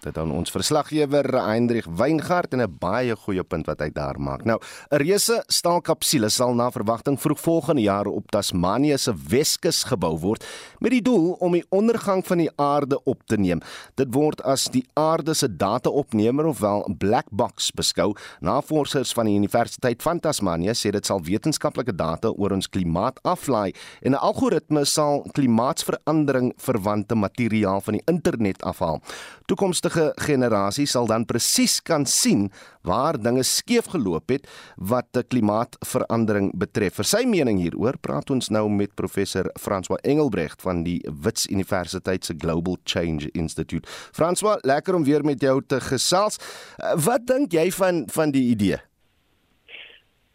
dit 0.07 0.19
aan 0.21 0.31
ons 0.31 0.53
verslaggewer 0.55 1.27
Hendrik 1.35 1.87
Weingart 1.99 2.55
en 2.55 2.62
'n 2.62 2.77
baie 2.79 3.14
goeie 3.16 3.42
punt 3.42 3.66
wat 3.66 3.81
hy 3.81 3.90
daar 3.90 4.19
maak. 4.19 4.45
Nou, 4.45 4.59
'n 4.90 4.97
reuse 4.97 5.42
staalkapsule 5.49 6.29
sal 6.31 6.55
na 6.55 6.71
verwagting 6.71 7.19
vroeg 7.21 7.40
volgende 7.40 7.83
jaar 7.83 8.07
op 8.07 8.31
Tasmanië 8.31 8.99
se 8.99 9.12
Weskus 9.29 9.85
gebou 9.85 10.19
word 10.19 10.45
met 10.79 10.90
die 10.90 11.03
doel 11.03 11.37
om 11.40 11.53
die 11.53 11.64
ondergang 11.71 12.27
van 12.27 12.38
die 12.38 12.51
aarde 12.57 13.01
op 13.05 13.23
te 13.27 13.37
neem. 13.37 13.61
Dit 13.95 14.14
word 14.14 14.42
as 14.42 14.69
die 14.69 14.85
aarde 14.95 15.35
se 15.35 15.57
data-opnemer 15.57 16.47
ofwel 16.47 16.95
black 16.99 17.27
box 17.31 17.71
beskou. 17.71 18.14
Navorsers 18.40 19.12
van 19.12 19.27
die 19.27 19.37
Universiteit 19.37 20.03
van 20.03 20.21
Tasmanië 20.21 20.75
sê 20.75 20.90
dit 20.90 21.07
sal 21.07 21.21
wetenskaplike 21.23 21.95
data 21.95 22.29
oor 22.29 22.53
ons 22.53 22.69
klimaat 22.69 23.19
aflaai 23.23 23.73
en 24.03 24.12
'n 24.12 24.14
algoritme 24.14 24.85
sal 24.85 25.25
klimaatsverandering 25.33 26.53
verwante 26.57 27.14
materiaal 27.14 27.81
van 27.81 27.95
die 27.95 28.03
internet 28.07 28.62
afhaal. 28.62 29.01
Toekomstige 29.47 29.95
toekomstige 29.96 30.26
generasies 30.26 30.92
sal 30.92 31.06
dan 31.06 31.24
presies 31.24 31.80
kan 31.82 32.04
sien 32.06 32.50
waar 32.85 33.16
dinge 33.16 33.42
skeef 33.42 33.88
geloop 33.92 34.28
het 34.28 34.46
wat 34.76 35.16
klimaatsverandering 35.28 36.52
betref. 36.59 36.98
Vir 37.00 37.09
sy 37.09 37.24
mening 37.26 37.59
hieroor 37.59 37.96
praat 37.98 38.30
ons 38.30 38.50
nou 38.50 38.68
met 38.68 38.94
professor 38.94 39.48
François 39.59 40.00
Engelbrecht 40.04 40.62
van 40.62 40.85
die 40.85 41.00
Wits 41.24 41.48
Universiteit 41.48 42.24
se 42.24 42.35
Global 42.37 42.76
Change 42.85 43.30
Institute. 43.32 43.88
François, 43.88 44.61
lekker 44.62 44.94
om 44.94 45.04
weer 45.04 45.24
met 45.24 45.40
jou 45.40 45.61
te 45.62 45.80
gesels. 45.80 46.38
Eh, 46.78 46.94
wat 47.06 47.26
dink 47.26 47.52
jy 47.52 47.70
van 47.70 48.04
van 48.12 48.30
die 48.30 48.50
idee? 48.52 48.78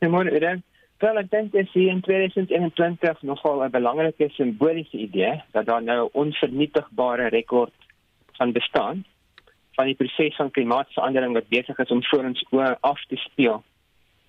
Goeiemôre, 0.02 0.34
Eden. 0.34 0.64
Wel, 1.02 1.18
ek 1.18 1.32
dink 1.32 1.54
dit 1.54 1.66
is 1.66 1.76
in 1.76 2.02
2021 2.02 3.22
nogal 3.22 3.64
'n 3.64 3.72
belangrike 3.72 4.30
simboliese 4.30 4.98
idee 4.98 5.42
dat 5.52 5.66
daar 5.66 5.84
nou 5.84 6.06
'n 6.06 6.14
onvernietigbare 6.14 7.30
rekord 7.30 7.74
van 8.38 8.52
bestaan 8.52 9.06
van 9.82 9.90
die 9.90 9.98
proses 9.98 10.36
van 10.38 10.52
klimaatsverandering 10.54 11.34
wat 11.34 11.50
besig 11.50 11.80
is 11.82 11.92
om 11.94 12.04
voor 12.06 12.28
ons 12.30 12.42
oë 12.54 12.74
af 12.86 13.00
te 13.10 13.18
speel. 13.18 13.64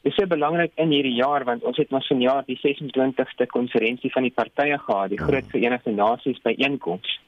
Dit 0.03 0.15
is 0.15 0.17
so 0.19 0.27
belangrik 0.27 0.73
in 0.81 0.95
hierdie 0.95 1.19
jaar 1.19 1.45
want 1.45 1.67
ons 1.69 1.77
het 1.77 1.93
mos 1.93 2.09
vanjaar 2.09 2.47
die 2.47 2.57
26ste 2.63 3.47
konferensie 3.53 4.11
van 4.15 4.25
die 4.25 4.33
partye 4.33 4.79
gehad, 4.81 5.13
die 5.13 5.21
Groot 5.21 5.51
Verenigde 5.53 5.93
Nasies 5.93 6.41
byeenkoms. 6.47 7.19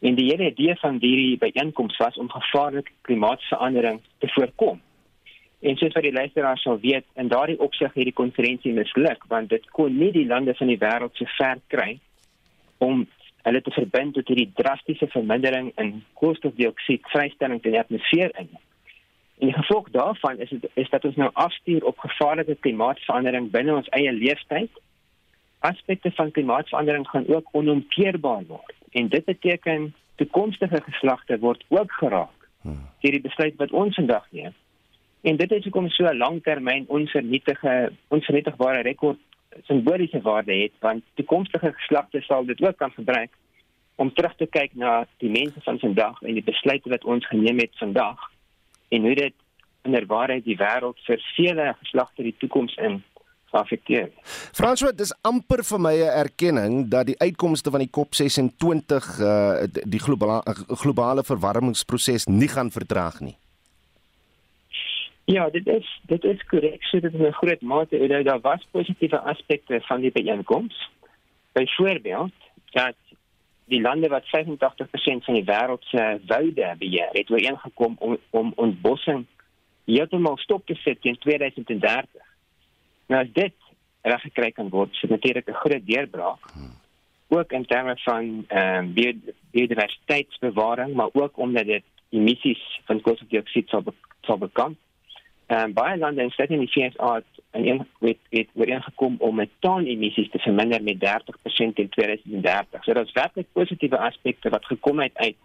En 0.00 0.16
die 0.16 0.30
hele 0.30 0.48
idee 0.48 0.74
van 0.80 0.96
hierdie 1.02 1.36
byeenkoms 1.42 2.00
was 2.00 2.16
om 2.16 2.32
gevaarlike 2.32 2.96
klimaatsverandering 3.08 4.00
te 4.24 4.32
voorkom. 4.32 4.80
En 5.60 5.76
soos 5.76 5.92
wat 5.92 6.08
die 6.08 6.16
luisteraars 6.16 6.64
sal 6.64 6.80
weet, 6.80 7.04
in 7.20 7.28
daardie 7.28 7.60
opsig 7.60 7.92
het 7.92 8.08
die 8.08 8.16
konferensie 8.16 8.72
misluk 8.72 9.28
want 9.28 9.52
dit 9.52 9.68
kon 9.76 9.92
nie 10.00 10.14
die 10.16 10.26
lande 10.26 10.56
van 10.56 10.72
die 10.72 10.80
wêreld 10.80 11.12
so 11.20 11.28
ver 11.36 11.60
kry 11.68 11.98
om 12.80 13.04
hulle 13.42 13.62
te 13.62 13.70
verbind 13.70 14.14
tot 14.14 14.28
hierdie 14.28 14.50
drastiese 14.54 15.08
vermindering 15.12 15.72
in 15.80 16.02
koolstofdioksied 16.20 17.06
vrystelling 17.12 17.62
in 17.62 17.76
die 17.76 17.80
atmosfeer 17.80 18.32
in. 18.38 18.50
En 19.40 19.48
die 19.48 19.56
gevolg 19.56 19.88
daarvan 19.90 20.38
is 20.38 20.50
het, 20.50 20.66
is 20.74 20.90
dat 20.92 21.04
ons 21.04 21.16
nou 21.16 21.30
afstuur 21.32 21.84
op 21.84 21.98
gevaarlike 21.98 22.56
klimaatsverandering 22.60 23.50
binne 23.50 23.74
ons 23.74 23.88
eie 23.96 24.12
leeftyd. 24.12 24.70
Aspekte 25.58 26.12
van 26.16 26.30
klimaatsverandering 26.30 27.08
gaan 27.08 27.28
ook 27.28 27.48
onomkeerbaar 27.52 28.44
word 28.46 28.76
en 28.90 29.08
dit 29.08 29.24
beteken 29.24 29.94
toekomstige 30.20 30.82
geslagte 30.82 31.38
word 31.38 31.64
ook 31.68 31.92
geraak 31.92 32.36
deur 33.00 33.14
die 33.16 33.24
besluit 33.24 33.56
wat 33.56 33.70
ons 33.72 33.94
vandag 33.96 34.26
neem. 34.36 34.52
En 35.24 35.36
dit 35.36 35.52
is 35.52 35.64
hoekom 35.64 35.88
so 35.88 36.04
'n 36.04 36.16
langtermyn 36.16 36.84
onvernietige 36.88 37.92
onvernietigbare 38.08 38.80
rekord 38.80 39.18
simboliese 39.66 40.20
waarde 40.20 40.54
het 40.54 40.72
want 40.80 41.04
toekomstige 41.14 41.72
geslagte 41.72 42.20
sal 42.20 42.44
dit 42.44 42.62
ook 42.62 42.76
kan 42.76 42.90
gebruik 42.90 43.30
om 43.94 44.12
terug 44.14 44.36
te 44.36 44.46
kyk 44.46 44.74
na 44.74 45.04
die 45.18 45.30
mense 45.30 45.60
van 45.60 45.78
vandag 45.78 46.22
en 46.22 46.34
die 46.34 46.46
besluite 46.46 46.88
wat 46.88 47.04
ons 47.04 47.26
geneem 47.28 47.58
het 47.58 47.74
vandag 47.78 48.18
en 48.88 49.00
hoe 49.06 49.14
dit 49.14 49.34
inderwaarheid 49.82 50.44
die 50.44 50.58
wêreld 50.60 50.98
vir 51.06 51.22
vele 51.36 51.74
geslagte 51.82 52.22
die 52.22 52.36
toekoms 52.38 52.76
in 52.76 53.02
afekteer. 53.50 54.10
François, 54.54 54.92
dis 54.94 55.12
amper 55.26 55.64
vir 55.66 55.80
my 55.80 55.94
'n 55.94 56.14
erkenning 56.24 56.88
dat 56.88 57.06
die 57.06 57.18
uitkomste 57.18 57.70
van 57.70 57.80
die 57.80 57.90
COP26 57.90 59.20
uh 59.20 59.66
die 59.84 59.98
globale 59.98 60.42
globale 60.82 61.22
verwarmingsproses 61.24 62.26
nie 62.26 62.48
gaan 62.48 62.70
vertraag 62.70 63.20
nie. 63.20 63.36
Ja, 65.30 65.50
dit 65.50 65.66
is 65.66 66.00
dit 66.02 66.24
is 66.24 66.44
korrek. 66.46 66.88
Dit 66.90 67.04
is 67.04 67.12
'n 67.12 67.32
groot 67.32 67.60
mate 67.60 68.06
dat 68.06 68.24
daar 68.24 68.40
was 68.40 68.66
positiewe 68.70 69.18
aspekte 69.18 69.80
van 69.80 70.00
die 70.00 70.12
byeenkoms. 70.12 70.90
Byvoorbeeld 71.52 72.32
dat 72.70 72.94
die 73.64 73.80
lande 73.80 74.08
wat 74.08 74.24
85% 74.24 75.24
van 75.24 75.34
die 75.34 75.44
wêreld 75.44 75.84
se 75.84 76.20
woude 76.26 76.74
beheer, 76.78 77.08
het 77.12 77.30
ooreengekom 77.30 77.96
om 77.98 78.18
om 78.30 78.52
ontbossing 78.56 79.26
heeltemal 79.84 80.36
stop 80.36 80.66
te 80.66 80.74
sit 80.74 81.00
teen 81.00 81.18
2030. 81.18 82.08
Nou 83.06 83.30
dit 83.32 83.54
reg 84.02 84.20
gekry 84.20 84.50
kan 84.50 84.68
word, 84.68 84.92
is 84.92 85.00
dit 85.00 85.10
natuurlik 85.10 85.48
'n 85.48 85.52
groot 85.52 85.86
deurbraak. 85.86 86.38
Ook 87.28 87.52
in 87.52 87.66
terme 87.66 87.96
van 87.96 88.44
ehm 88.48 88.92
biodiversiteitsbewaring, 89.50 90.94
maar 90.94 91.08
ook 91.12 91.38
omdat 91.38 91.66
dit 91.66 91.84
emissies 92.08 92.80
van 92.84 93.00
koolstofdioksied 93.00 93.68
sal 93.68 93.82
be 93.82 93.92
sal. 94.20 94.76
Ehm 95.50 95.64
um, 95.64 95.72
baie 95.72 95.98
lande 95.98 96.22
in 96.22 96.30
stede 96.30 96.54
in 96.54 96.60
die 96.60 96.70
VS 96.70 96.96
en 97.50 97.64
in 97.64 97.86
met 97.98 98.18
met 98.30 98.48
weer 98.52 98.82
gekom 98.82 99.16
om 99.18 99.34
methaanemissies 99.34 100.30
te 100.30 100.38
verminder 100.38 100.82
met 100.82 100.96
30% 101.04 101.72
in 101.74 101.88
2030. 101.88 102.84
So 102.84 102.92
daar's 102.92 103.12
werklik 103.12 103.46
positiewe 103.52 103.98
aspekte 103.98 104.48
wat 104.48 104.64
gekom 104.64 105.00
het 105.00 105.10
uit 105.14 105.36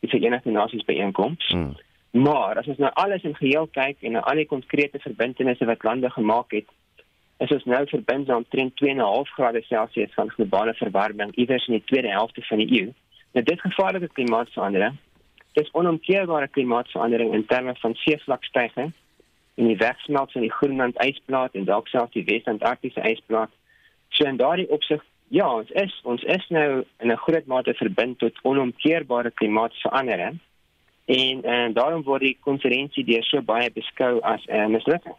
die 0.00 0.10
Verenigde 0.10 0.50
Nasies 0.50 0.84
byeenkoms. 0.84 1.48
Hmm. 1.48 1.76
Maar 2.10 2.58
as 2.58 2.66
ons 2.66 2.76
nou 2.78 2.92
alles 2.92 3.22
in 3.22 3.34
geheel 3.36 3.68
kyk 3.72 3.96
en 4.00 4.12
na 4.12 4.20
al 4.20 4.42
die 4.42 4.46
konkrete 4.46 4.98
verbintenisse 4.98 5.64
wat 5.64 5.82
lande 5.82 6.10
gemaak 6.10 6.52
het, 6.52 6.68
is 7.38 7.56
ons 7.56 7.64
nou 7.64 7.86
verbind 7.86 8.28
aan 8.28 8.44
omtrent 8.44 8.84
2.5 8.84 9.34
grade 9.34 9.62
Celsius 9.62 10.14
van 10.14 10.30
globale 10.30 10.74
verwarming 10.74 11.32
iewers 11.34 11.66
in 11.66 11.80
die 11.80 11.88
tweede 11.88 12.12
helfte 12.12 12.44
van 12.52 12.58
die 12.58 12.70
eeu. 12.80 12.92
Nou 13.32 13.44
dit 13.44 13.60
gevaarlike 13.60 14.12
klimaatsverandering, 14.12 15.00
dis 15.52 15.72
onomkeerbare 15.72 16.48
klimaatsverandering 16.48 17.34
in 17.34 17.46
terme 17.46 17.74
van 17.80 17.94
seevlakstygings 17.94 18.96
en 19.58 19.66
die 19.66 19.76
wegsmelt 19.76 20.32
van 20.32 20.44
die 20.46 20.52
Groenland 20.52 20.98
ysplaat 21.02 21.54
en 21.58 21.64
dalk 21.66 21.88
selfs 21.90 22.14
die 22.14 22.24
Wes-Antarktiese 22.24 23.02
ysplaat. 23.10 23.50
So 24.14 24.24
in 24.24 24.38
daardie 24.38 24.68
opsig, 24.70 25.02
ja, 25.34 25.48
ons 25.50 25.70
is 25.70 25.94
ons 26.08 26.22
is 26.22 26.44
nou 26.54 26.84
in 27.02 27.10
'n 27.12 27.22
groot 27.24 27.46
mate 27.46 27.74
verbind 27.74 28.18
tot 28.18 28.38
onomkeerbare 28.42 29.30
klimaatsverandering. 29.30 30.38
En 31.04 31.42
en 31.44 31.72
daarom 31.72 32.02
word 32.02 32.20
die 32.20 32.36
konferensie 32.40 33.04
deur 33.04 33.24
so 33.24 33.42
baie 33.42 33.70
beskou 33.70 34.20
as 34.20 34.44
'n 34.46 34.54
uh, 34.54 34.66
mislukking. 34.66 35.18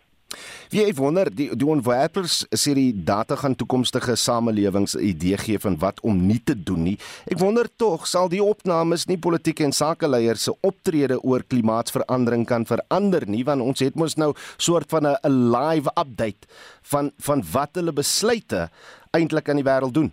Wie 0.69 0.83
ek 0.85 0.97
wonder 0.99 1.29
die 1.33 1.47
die 1.57 1.67
ontwerpers 1.67 2.43
sê 2.53 2.75
die 2.77 2.91
data 2.93 3.33
gaan 3.39 3.55
toekomstige 3.57 4.13
samelewings 4.15 4.93
'n 4.95 5.01
idee 5.01 5.37
gee 5.37 5.59
van 5.59 5.77
wat 5.81 5.99
om 6.01 6.27
nie 6.27 6.41
te 6.43 6.53
doen 6.53 6.83
nie. 6.83 6.97
Ek 7.25 7.39
wonder 7.39 7.65
tog 7.77 8.05
sal 8.07 8.29
die 8.29 8.43
opnames 8.43 9.07
nie 9.07 9.17
politieke 9.17 9.63
en 9.63 9.73
sakeleiers 9.73 10.43
se 10.43 10.53
optrede 10.61 11.17
oor 11.23 11.43
klimaatsverandering 11.43 12.45
kan 12.45 12.65
verander 12.65 13.25
nie 13.27 13.43
want 13.43 13.61
ons 13.61 13.79
het 13.79 13.95
mos 13.95 14.15
nou 14.17 14.33
soort 14.57 14.89
van 14.89 15.07
'n 15.07 15.17
live 15.25 15.89
update 15.97 16.45
van 16.81 17.11
van 17.17 17.43
wat 17.51 17.69
hulle 17.73 17.91
besluite 17.91 18.69
eintlik 19.11 19.49
aan 19.49 19.61
die 19.61 19.69
wêreld 19.71 19.93
doen. 19.93 20.11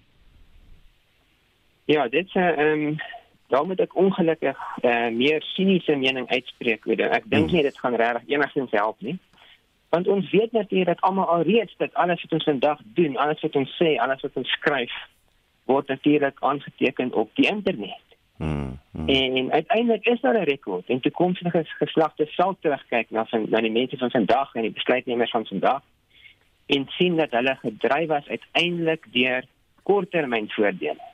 Ja, 1.85 2.09
dit 2.09 2.27
is 2.27 2.35
'n 2.35 2.39
ehm 2.39 2.87
um, 2.87 2.97
daar 3.49 3.67
moet 3.67 3.81
ek 3.81 3.95
ongelukkig 3.97 4.59
uh, 4.83 5.09
meer 5.09 5.43
siniese 5.43 5.97
mening 5.97 6.29
uitspreek 6.29 6.87
oor 6.87 6.97
dit. 6.97 7.11
Ek 7.11 7.25
dink 7.29 7.47
hmm. 7.47 7.55
nie 7.55 7.63
dit 7.63 7.79
gaan 7.79 7.95
regtig 7.95 8.23
enigsins 8.29 8.71
help 8.71 8.97
nie 9.01 9.19
want 9.89 10.09
ons 10.09 10.31
weet 10.31 10.53
natuurlik 10.53 11.01
almal 11.01 11.29
alreeds 11.29 11.75
dat 11.77 11.95
alles 11.95 12.23
wat 12.23 12.33
ons 12.33 12.45
vandag 12.45 12.81
doen, 12.85 13.17
alles 13.17 13.41
wat 13.41 13.57
ons 13.57 13.77
sê, 13.83 13.97
alles 13.97 14.21
wat 14.21 14.35
ons 14.35 14.51
skryf 14.51 14.93
word 15.65 15.89
natuurlik 15.89 16.37
aangeteken 16.41 17.13
op 17.13 17.31
die 17.35 17.49
internet. 17.51 18.05
Hmm, 18.37 18.79
hmm. 18.91 19.09
En 19.09 19.53
uiteindelik 19.53 20.07
is 20.07 20.21
daar 20.21 20.39
'n 20.41 20.45
rekord 20.45 20.89
en 20.89 21.01
toekomstige 21.01 21.65
geslagte 21.65 22.27
sal 22.27 22.57
terugkyk 22.61 23.11
na 23.11 23.25
van 23.25 23.47
na 23.49 23.61
die 23.61 23.71
mense 23.71 23.97
van 23.97 24.11
vandag 24.11 24.55
en 24.55 24.63
die 24.63 24.71
besluitnemers 24.71 25.31
van 25.31 25.47
vandag 25.47 25.83
en 26.67 26.87
sien 26.89 27.17
dat 27.17 27.31
hulle 27.31 27.55
gedryf 27.55 28.09
was 28.09 28.29
uiteindelik 28.29 29.05
deur 29.13 29.45
korttermynvoordele. 29.83 31.05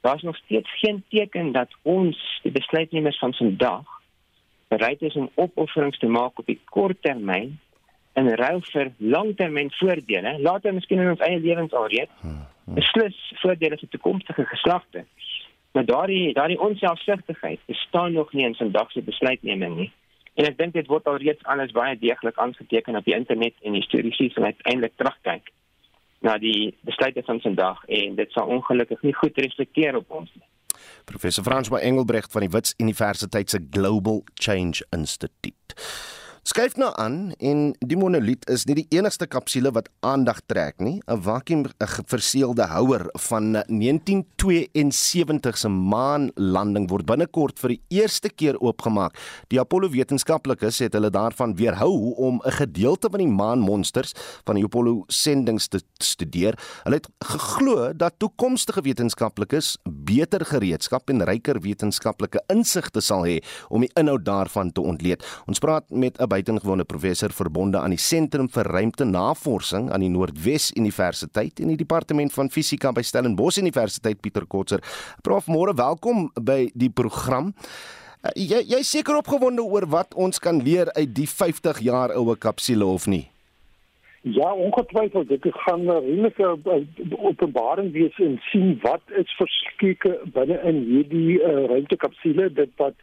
Daar 0.00 0.14
is 0.14 0.22
nog 0.22 0.36
steeds 0.36 0.78
geen 0.78 1.04
teken 1.08 1.52
dat 1.52 1.68
ons 1.82 2.40
die 2.42 2.52
besluitnemers 2.52 3.18
van 3.18 3.34
vandag 3.34 3.84
bereid 4.68 5.02
is 5.02 5.14
om 5.14 5.30
opofferings 5.34 5.98
te 5.98 6.06
maak 6.06 6.38
op 6.38 6.46
die 6.46 6.60
korttermyn 6.64 7.58
in 8.14 8.28
ruil 8.38 8.60
vir 8.70 8.92
langtermynvoordele, 8.98 10.36
later 10.42 10.74
miskien 10.74 11.02
in 11.02 11.10
ons 11.14 11.24
eie 11.26 11.40
lewens 11.42 11.74
alreeds, 11.74 12.12
hmm, 12.20 12.44
hmm. 12.64 12.78
beslis 12.78 13.16
voordele 13.42 13.78
vir 13.80 13.90
toekomstige 13.90 14.46
geslagte. 14.52 15.04
Maar 15.74 15.88
daardie 15.88 16.32
daardie 16.36 16.60
onselfsugtigheid 16.62 17.60
bestaan 17.66 18.12
nog 18.12 18.32
nie 18.32 18.46
in 18.46 18.54
vandag 18.54 18.92
se 18.92 19.02
besluitneming 19.02 19.76
nie. 19.76 19.90
En 20.34 20.46
ek 20.46 20.58
dink 20.58 20.74
dit 20.74 20.86
word 20.90 21.06
alreeds 21.10 21.42
alles 21.50 21.74
baie 21.74 21.98
deeglik 21.98 22.38
aangeteken 22.38 22.96
op 22.98 23.06
die 23.06 23.14
internet 23.14 23.58
en 23.62 23.74
historiese 23.78 24.30
sal 24.34 24.50
uiteindelik 24.50 24.94
terugkyk 24.98 25.50
na 26.24 26.38
die 26.40 26.72
besluite 26.86 27.22
van 27.26 27.40
vandag 27.44 27.82
en 27.98 28.16
dit 28.18 28.30
sal 28.32 28.50
ongelukkig 28.50 29.02
nie 29.02 29.14
goed 29.14 29.38
reflekteer 29.38 29.98
op 29.98 30.10
ons 30.22 30.30
nie. 30.34 30.46
Professor 31.04 31.44
François 31.44 31.82
Engelbrecht 31.82 32.32
van 32.32 32.46
die 32.46 32.50
Wits 32.50 32.74
Universiteit 32.78 33.50
se 33.50 33.60
Global 33.70 34.22
Change 34.34 34.86
Institute. 34.90 35.76
Skuif 36.44 36.74
nou 36.76 36.90
aan 37.00 37.30
en 37.40 37.70
die 37.80 37.96
monoliet 37.96 38.42
is 38.52 38.66
nie 38.68 38.74
die 38.76 38.98
enigste 38.98 39.24
kapsule 39.24 39.70
wat 39.72 39.86
aandag 40.04 40.42
trek 40.44 40.76
nie. 40.76 41.00
'n 41.08 41.22
Vakuum 41.24 41.64
verseelde 42.04 42.66
houer 42.68 43.08
van 43.28 43.64
1972 43.68 45.56
se 45.56 45.68
maanlanding 45.68 46.90
word 46.90 47.06
binnekort 47.06 47.58
vir 47.58 47.68
die 47.68 47.80
eerste 47.88 48.28
keer 48.28 48.60
oopgemaak. 48.60 49.16
Die 49.48 49.60
Apollo 49.60 49.88
wetenskaplikes 49.88 50.78
het 50.78 50.92
hulle 50.92 51.10
daarvan 51.10 51.56
weerhou 51.56 52.12
om 52.16 52.42
'n 52.44 52.50
gedeelte 52.50 53.08
van 53.10 53.20
die 53.20 53.32
maanmonsters 53.32 54.12
van 54.44 54.54
die 54.54 54.64
Apollo 54.64 55.04
sendinge 55.08 55.68
te 55.68 55.80
studeer. 55.98 56.58
Hulle 56.82 56.96
het 56.96 57.08
geglo 57.24 57.92
dat 57.96 58.18
toekomstige 58.18 58.82
wetenskaplikes 58.82 59.78
beter 59.88 60.44
gereedskap 60.44 61.08
en 61.08 61.24
ryker 61.24 61.60
wetenskaplike 61.60 62.42
insigte 62.48 63.00
sal 63.00 63.24
hê 63.24 63.42
om 63.68 63.80
die 63.80 63.90
inhoud 63.94 64.24
daarvan 64.24 64.72
te 64.72 64.80
ontleed. 64.80 65.24
Ons 65.46 65.58
praat 65.58 65.90
met 65.90 66.20
'n 66.20 66.33
buitengewone 66.34 66.84
professor 66.84 67.30
verbonde 67.30 67.78
aan 67.78 67.94
die 67.94 68.00
Sentrum 68.00 68.48
vir 68.50 68.66
Ruimtenavorsing 68.74 69.90
aan 69.94 70.02
die 70.02 70.10
Noordwes 70.10 70.72
Universiteit 70.74 71.60
en 71.62 71.70
die 71.70 71.78
Departement 71.78 72.32
van 72.34 72.50
Fisika 72.50 72.90
by 72.94 73.04
Stellenbosch 73.06 73.60
Universiteit 73.62 74.22
Pieter 74.22 74.46
Kotzer. 74.50 74.82
Prof, 75.22 75.46
môre 75.46 75.76
welkom 75.78 76.30
by 76.34 76.64
die 76.74 76.90
program. 76.90 77.52
Uh, 78.24 78.32
jy 78.34 78.64
jy 78.72 78.80
seker 78.86 79.20
opgewonde 79.20 79.62
oor 79.62 79.86
wat 79.92 80.16
ons 80.18 80.42
kan 80.42 80.58
leer 80.64 80.90
uit 80.98 81.14
die 81.14 81.28
50 81.30 81.84
jaar 81.86 82.14
oue 82.18 82.34
kapsule 82.40 82.88
of 82.88 83.06
nie? 83.06 83.28
Ja, 84.24 84.48
ongetwyfeld 84.56 85.28
dit 85.28 85.46
gaan 85.66 85.84
'n 85.84 86.00
redelike 86.00 86.56
uh, 86.64 87.28
openbaring 87.28 87.92
wees 87.92 88.16
en 88.18 88.40
sien 88.50 88.78
wat 88.82 89.02
is 89.20 89.36
verskeie 89.38 90.18
binne 90.32 90.58
in 90.64 90.82
hierdie 90.88 91.38
uh, 91.38 91.68
ruimtekapsule 91.68 92.48
dit 92.52 92.72
wat 92.80 92.96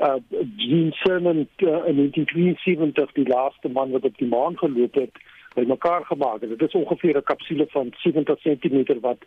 uh 0.00 0.14
Gene 0.56 0.92
Cernan 0.92 1.48
uh, 1.56 1.68
in 1.86 1.96
1973 1.96 3.12
die 3.12 3.28
laaste 3.28 3.68
man 3.68 3.90
wat 3.90 4.04
op 4.04 4.18
die 4.18 4.28
maan 4.28 4.58
geloop 4.58 4.94
het 4.94 5.14
bymekaar 5.54 6.04
gemaak 6.04 6.40
het. 6.40 6.58
Dit 6.58 6.68
is 6.68 6.74
ongeveer 6.74 7.16
'n 7.16 7.22
kapsule 7.22 7.66
van 7.68 7.92
70 7.96 8.38
cm 8.40 9.00
wat 9.00 9.18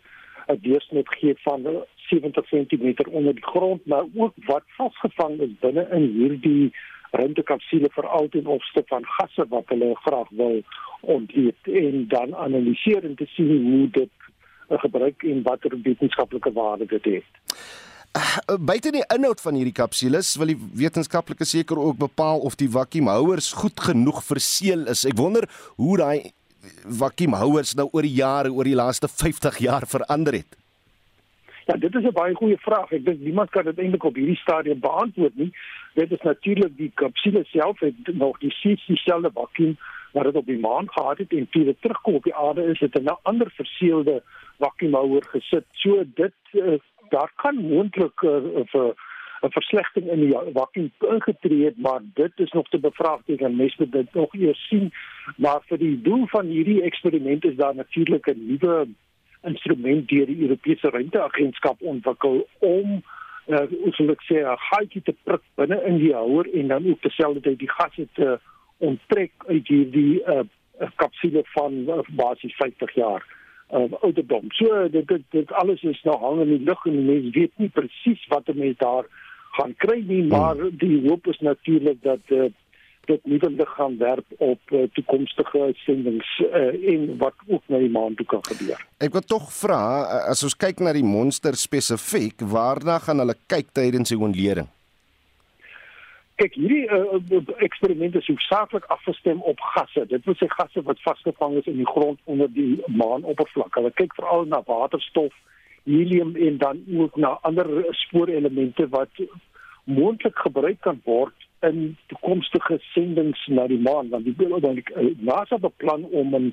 'n 0.46 0.58
deursnit 0.60 1.08
gee 1.08 1.34
van 1.42 1.84
70 1.94 2.44
cm 2.44 2.94
onder 3.10 3.34
die 3.34 3.46
grond, 3.46 3.86
maar 3.86 4.04
ook 4.14 4.34
wat 4.46 4.62
vasgevang 4.66 5.40
is 5.40 5.58
binne 5.60 5.88
in 5.90 6.06
hierdie 6.18 6.72
ruimtekapsule 7.10 7.88
veral 7.90 8.28
ten 8.28 8.46
opsigte 8.46 8.82
van 8.86 9.04
gasse 9.06 9.46
wat 9.48 9.68
hulle 9.68 9.94
graag 9.94 10.28
wil 10.28 10.62
ontleed 11.00 11.56
en 11.62 12.04
dan 12.08 12.36
analiseer 12.36 13.04
en 13.04 13.14
te 13.14 13.26
sien 13.26 13.72
hoe 13.72 13.90
dit 13.90 14.10
uh, 14.68 14.78
gebruik 14.78 15.22
en 15.22 15.42
watter 15.42 15.80
wetenskaplike 15.82 16.52
waarde 16.52 16.86
dit 16.86 17.04
het. 17.04 17.24
Uh, 18.10 18.56
buite 18.58 18.90
die 18.90 19.04
inhoud 19.14 19.38
van 19.38 19.54
hierdie 19.54 19.76
kapsules 19.76 20.32
wil 20.40 20.50
die 20.50 20.58
wetenskaplike 20.80 21.46
seker 21.46 21.78
ook 21.78 22.00
bepaal 22.00 22.40
of 22.42 22.56
die 22.58 22.66
vakuumhouers 22.66 23.52
goed 23.60 23.78
genoeg 23.86 24.24
verseël 24.26 24.88
is. 24.90 25.04
Ek 25.06 25.14
wonder 25.18 25.46
hoe 25.78 25.98
daai 26.00 26.32
vakuumhouers 27.02 27.76
nou 27.78 27.86
oor 27.92 28.02
die 28.02 28.16
jare, 28.16 28.50
oor 28.50 28.66
die 28.66 28.74
laaste 28.74 29.06
50 29.06 29.60
jaar 29.62 29.86
verander 29.86 30.40
het. 30.40 30.58
Ja, 31.70 31.76
dit 31.76 31.94
is 31.94 32.02
'n 32.02 32.12
baie 32.12 32.34
goeie 32.34 32.58
vraag. 32.58 32.90
Ek 32.90 33.04
dink 33.04 33.20
niemand 33.20 33.50
kan 33.50 33.64
dit 33.64 33.78
eintlik 33.78 34.04
op 34.04 34.14
hierdie 34.14 34.42
stadium 34.42 34.80
beantwoord 34.80 35.36
nie. 35.36 35.52
Dit 35.94 36.10
is 36.10 36.22
natuurlik 36.22 36.76
die 36.76 36.90
kapsule 36.94 37.44
self 37.44 37.78
het 37.80 37.94
nog 38.14 38.38
die 38.38 38.54
dieselfde 38.86 39.30
vakuum 39.34 39.76
wat 40.12 40.24
dit 40.24 40.36
op 40.36 40.46
die 40.46 40.58
maan 40.58 40.90
gehad 40.90 41.18
het 41.18 41.32
en 41.32 41.48
toe 41.50 41.64
dit 41.64 41.80
terugkom 41.80 42.14
op 42.14 42.24
die 42.24 42.34
aarde 42.34 42.62
is 42.62 42.78
dit 42.78 42.94
'n 42.94 43.16
ander 43.22 43.50
verseelde 43.50 44.22
vakuumhouer 44.58 45.24
gesit. 45.30 45.64
So 45.72 46.04
dit 46.14 46.34
uh, 46.52 46.78
daar 47.10 47.32
kan 47.36 47.56
moontlik 47.56 48.22
uh, 48.22 48.64
vir 48.72 48.94
'n 49.40 49.52
verslegting 49.56 50.10
in 50.10 50.20
die 50.20 50.34
vakuum 50.52 50.90
ingetree 50.98 51.64
het, 51.64 51.78
maar 51.78 52.00
dit 52.14 52.32
is 52.36 52.50
nog 52.52 52.68
te 52.68 52.78
bevraagteken. 52.78 53.56
Mense 53.56 53.76
moet 53.78 53.92
dit 53.92 54.14
nog 54.14 54.34
eers 54.34 54.66
sien. 54.68 54.92
Maar 55.36 55.60
vir 55.68 55.78
die 55.78 56.02
doel 56.02 56.26
van 56.26 56.46
hierdie 56.46 56.82
eksperiment 56.82 57.44
is 57.44 57.56
daar 57.56 57.74
natuurlik 57.74 58.26
'n 58.26 58.46
nuwe 58.46 58.88
instrument 59.42 60.08
deur 60.08 60.26
die 60.26 60.42
Europese 60.42 60.90
Ruimteagentskap 60.90 61.82
ontwikkel 61.82 62.48
om 62.58 63.02
uh, 63.46 63.66
sou 63.96 64.10
ek 64.10 64.22
sê 64.28 64.44
'n 64.44 64.56
gaatjie 64.68 65.02
te 65.02 65.14
prik 65.24 65.42
binne 65.54 65.82
in 65.86 65.98
die 65.98 66.14
houer 66.14 66.46
en 66.54 66.68
dan 66.68 66.86
ook 66.90 67.00
terselfdertyd 67.00 67.58
die 67.58 67.70
gasse 67.70 68.06
te 68.12 68.38
onttrek 68.78 69.32
uit 69.46 69.68
hierdie 69.68 70.22
uh, 70.26 70.44
kapsule 70.96 71.42
van 71.56 71.72
uh, 71.88 72.00
basies 72.08 72.56
50 72.56 72.94
jaar 72.94 73.24
uh, 73.72 73.86
ouderdom. 74.00 74.50
So 74.58 74.88
dit, 74.88 75.12
dit 75.30 75.52
alles 75.52 75.82
is 75.82 76.02
nou 76.02 76.16
hang 76.18 76.40
in 76.44 76.54
die 76.54 76.64
lug 76.64 76.86
en 76.86 77.04
mense 77.06 77.34
weet 77.36 77.52
nie 77.56 77.68
presies 77.68 78.26
wat 78.28 78.48
'n 78.48 78.58
mens 78.58 78.78
daar 78.78 79.04
gaan 79.58 79.74
kry 79.76 80.02
nie, 80.06 80.24
maar 80.24 80.56
hmm. 80.56 80.76
die 80.78 81.08
hoop 81.08 81.26
is 81.26 81.38
natuurlik 81.40 82.02
dat 82.02 82.20
uh, 82.28 82.50
dit 83.04 83.26
nie 83.26 83.38
dan 83.38 83.58
gaan 83.66 83.96
werp 83.98 84.26
op 84.38 84.60
uh, 84.70 84.82
toekomstige 84.92 85.70
sendings 85.84 86.28
uh, 86.38 86.92
en 86.92 87.16
wat 87.18 87.34
ook 87.46 87.62
na 87.66 87.78
die 87.78 87.90
maan 87.90 88.14
toe 88.14 88.26
kan 88.26 88.44
gebeur. 88.44 88.78
Ek 88.98 89.12
wil 89.12 89.24
tog 89.26 89.50
vra 89.52 89.80
as 90.30 90.44
ons 90.46 90.56
kyk 90.56 90.82
na 90.84 90.92
die 90.96 91.06
monster 91.06 91.56
spesifiek, 91.58 92.40
waarna 92.40 92.98
gaan 92.98 93.18
hulle 93.18 93.34
kyk 93.50 93.72
tydens 93.74 94.14
die 94.14 94.20
ontleding? 94.20 94.70
Kyk, 96.40 96.54
hierdie 96.56 96.86
uh, 96.88 97.40
eksperiment 97.60 98.14
is 98.16 98.28
hoofsaaklik 98.30 98.86
afgestem 98.88 99.42
op 99.44 99.58
gasse. 99.74 100.06
Dit 100.08 100.24
wil 100.24 100.36
sê 100.40 100.46
gasse 100.48 100.80
wat 100.86 101.00
vasgevang 101.04 101.58
is 101.60 101.66
in 101.68 101.76
die 101.76 101.88
grond 101.88 102.20
onder 102.24 102.48
die 102.54 102.78
maanoppervlak. 102.88 103.74
Hulle 103.76 103.90
kyk 103.98 104.14
veral 104.16 104.46
na 104.48 104.62
waterstof, 104.64 105.34
helium 105.84 106.32
en 106.40 106.56
dan 106.62 106.80
ook 106.96 107.18
na 107.20 107.34
ander 107.48 107.68
spoorelemente 107.98 108.86
wat 108.94 109.20
moontlik 109.84 110.40
gebruik 110.46 110.80
kan 110.86 111.02
word 111.04 111.44
in 111.68 111.98
toekomstige 112.08 112.78
sendinge 112.94 113.52
na 113.52 113.66
die 113.68 113.80
maan. 113.84 114.08
Want 114.08 114.24
die 114.24 114.48
dan 114.64 114.80
die 114.80 115.12
NASA 115.20 115.60
beplan 115.60 116.08
om 116.08 116.34
in 116.40 116.48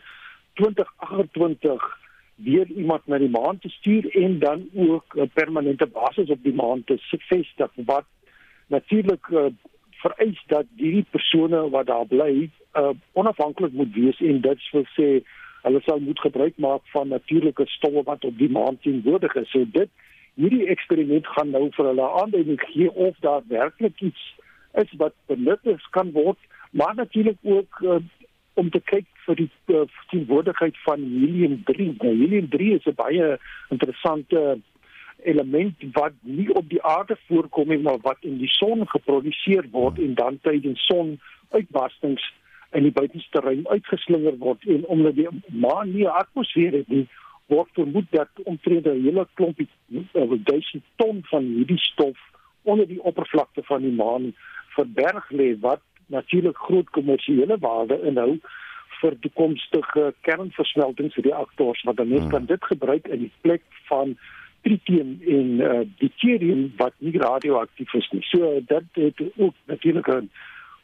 2028 0.60 1.88
weer 2.36 2.68
iemand 2.76 3.08
na 3.08 3.22
die 3.24 3.32
maan 3.32 3.64
te 3.64 3.72
stuur 3.78 4.12
en 4.20 4.40
dan 4.44 4.68
ook 4.76 5.16
'n 5.16 5.32
permanente 5.34 5.88
basis 5.88 6.30
op 6.30 6.44
die 6.44 6.54
maan 6.54 6.84
te 6.84 7.00
vestig 7.32 7.72
wat 7.76 8.06
natuurlik 8.68 9.28
uh, 9.28 9.48
vereis 10.04 10.40
dat 10.48 10.66
hierdie 10.76 11.06
persone 11.12 11.70
wat 11.70 11.88
daar 11.88 12.06
bly 12.06 12.50
uh, 12.78 12.94
onafhanklik 13.14 13.72
moet 13.74 13.94
wees 13.94 14.20
en 14.20 14.42
dit 14.42 14.70
wil 14.72 14.86
sê 14.96 15.08
hulle 15.66 15.82
sal 15.86 16.00
moet 16.00 16.20
gebruik 16.20 16.58
maak 16.58 16.84
van 16.94 17.08
natuurlike 17.08 17.66
stowwe 17.68 18.04
wat 18.04 18.26
op 18.26 18.38
die 18.38 18.50
maan 18.50 18.78
teenwoordig 18.82 19.36
is. 19.36 19.50
So 19.52 19.66
dit 19.72 19.90
hierdie 20.38 20.68
eksperiment 20.74 21.28
gaan 21.28 21.50
nou 21.56 21.68
vir 21.76 21.90
hulle 21.92 22.12
aanduiding 22.22 22.62
gee 22.70 22.92
of 22.94 23.18
daar 23.26 23.42
werklik 23.50 24.02
iets 24.10 24.24
is 24.78 24.94
wat 25.02 25.16
benut 25.26 25.66
kan 25.92 26.12
word, 26.14 26.38
maar 26.72 26.96
natuurlik 26.96 27.38
ook 27.42 27.82
uh, 27.82 27.98
om 28.54 28.70
te 28.70 28.80
kyk 28.80 29.06
vir 29.26 29.36
die 29.42 29.50
uh, 29.74 29.84
teenwoordigheid 30.12 30.78
van 30.86 31.02
helium 31.02 31.62
3. 31.66 31.88
Nou, 32.02 32.14
helium 32.22 32.50
3 32.54 32.74
is 32.78 32.86
'n 32.86 32.96
baie 32.96 33.38
interessante 33.70 34.38
uh, 34.38 34.56
element 35.24 35.76
wat 35.94 36.14
nie 36.22 36.50
op 36.54 36.70
die 36.70 36.84
aarde 36.84 37.18
voorkom 37.28 37.68
nie 37.68 37.82
maar 37.82 38.02
wat 38.02 38.18
in 38.22 38.38
die 38.38 38.52
son 38.52 38.88
geproduseer 38.88 39.70
word 39.72 40.00
en 40.00 40.14
dan 40.16 40.40
tydens 40.42 40.86
sonuitbarstings 40.86 42.34
in 42.72 42.84
die 42.84 42.92
buitenste 42.92 43.40
ruim 43.40 43.68
uitgeslinger 43.68 44.38
word 44.38 44.66
en 44.68 44.86
omdat 44.86 45.16
die 45.16 45.28
maan 45.48 45.94
nie 45.94 46.06
'n 46.06 46.20
atmosfeer 46.22 46.72
het 46.72 46.88
nie 46.88 47.08
word 47.48 47.70
vermoed 47.74 48.12
dat 48.12 48.30
omtrent 48.44 48.86
'n 48.86 49.04
hele 49.04 49.28
klompie 49.34 49.68
1000 49.88 50.84
ton 50.96 51.22
van 51.24 51.44
hierdie 51.44 51.80
stof 51.80 52.18
onder 52.64 52.88
die 52.88 53.04
oppervlakte 53.04 53.64
van 53.64 53.82
die 53.82 53.92
maan 53.92 54.34
verberg 54.76 55.30
lê 55.32 55.60
wat 55.60 55.82
natuurlik 56.08 56.58
groot 56.58 56.90
kommersiële 56.90 57.58
waarde 57.60 58.02
inhou 58.02 58.40
vir 59.02 59.20
toekomstige 59.20 60.14
kernversmeltingsreaktors 60.22 61.84
wat 61.84 61.98
dan 61.98 62.10
net 62.10 62.20
hmm. 62.20 62.30
kan 62.30 62.46
dit 62.46 62.64
gebruik 62.66 63.08
in 63.08 63.20
die 63.20 63.32
plek 63.42 63.64
van 63.90 64.18
tritium 64.68 65.16
en 65.38 65.50
uh, 65.64 65.80
deuterium 66.02 66.68
wat 66.82 66.94
nie 66.98 67.16
radioaktief 67.22 67.94
is 68.02 68.12
nie. 68.12 68.24
So 68.28 68.54
dit 68.74 69.02
het 69.02 69.26
ook 69.38 69.56
natuurlik 69.72 70.08
'n 70.08 70.30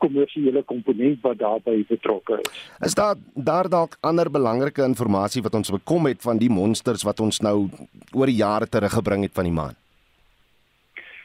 kommersiële 0.03 0.63
komponent 0.63 1.21
wat 1.21 1.37
daarbey 1.39 1.85
betrokke 1.87 2.39
is. 2.41 2.51
Is 2.79 2.97
daar 2.99 3.15
daar 3.33 3.69
dalk 3.69 3.97
ander 3.99 4.31
belangrike 4.31 4.83
inligting 4.83 5.43
wat 5.43 5.55
ons 5.59 5.71
bekom 5.71 6.05
het 6.11 6.21
van 6.21 6.37
die 6.37 6.49
monsters 6.49 7.03
wat 7.03 7.19
ons 7.19 7.39
nou 7.39 7.69
oor 8.11 8.25
die 8.31 8.41
jare 8.41 8.67
teruggebring 8.67 9.23
het 9.27 9.33
van 9.33 9.49
die 9.49 9.57
maan? 9.61 9.75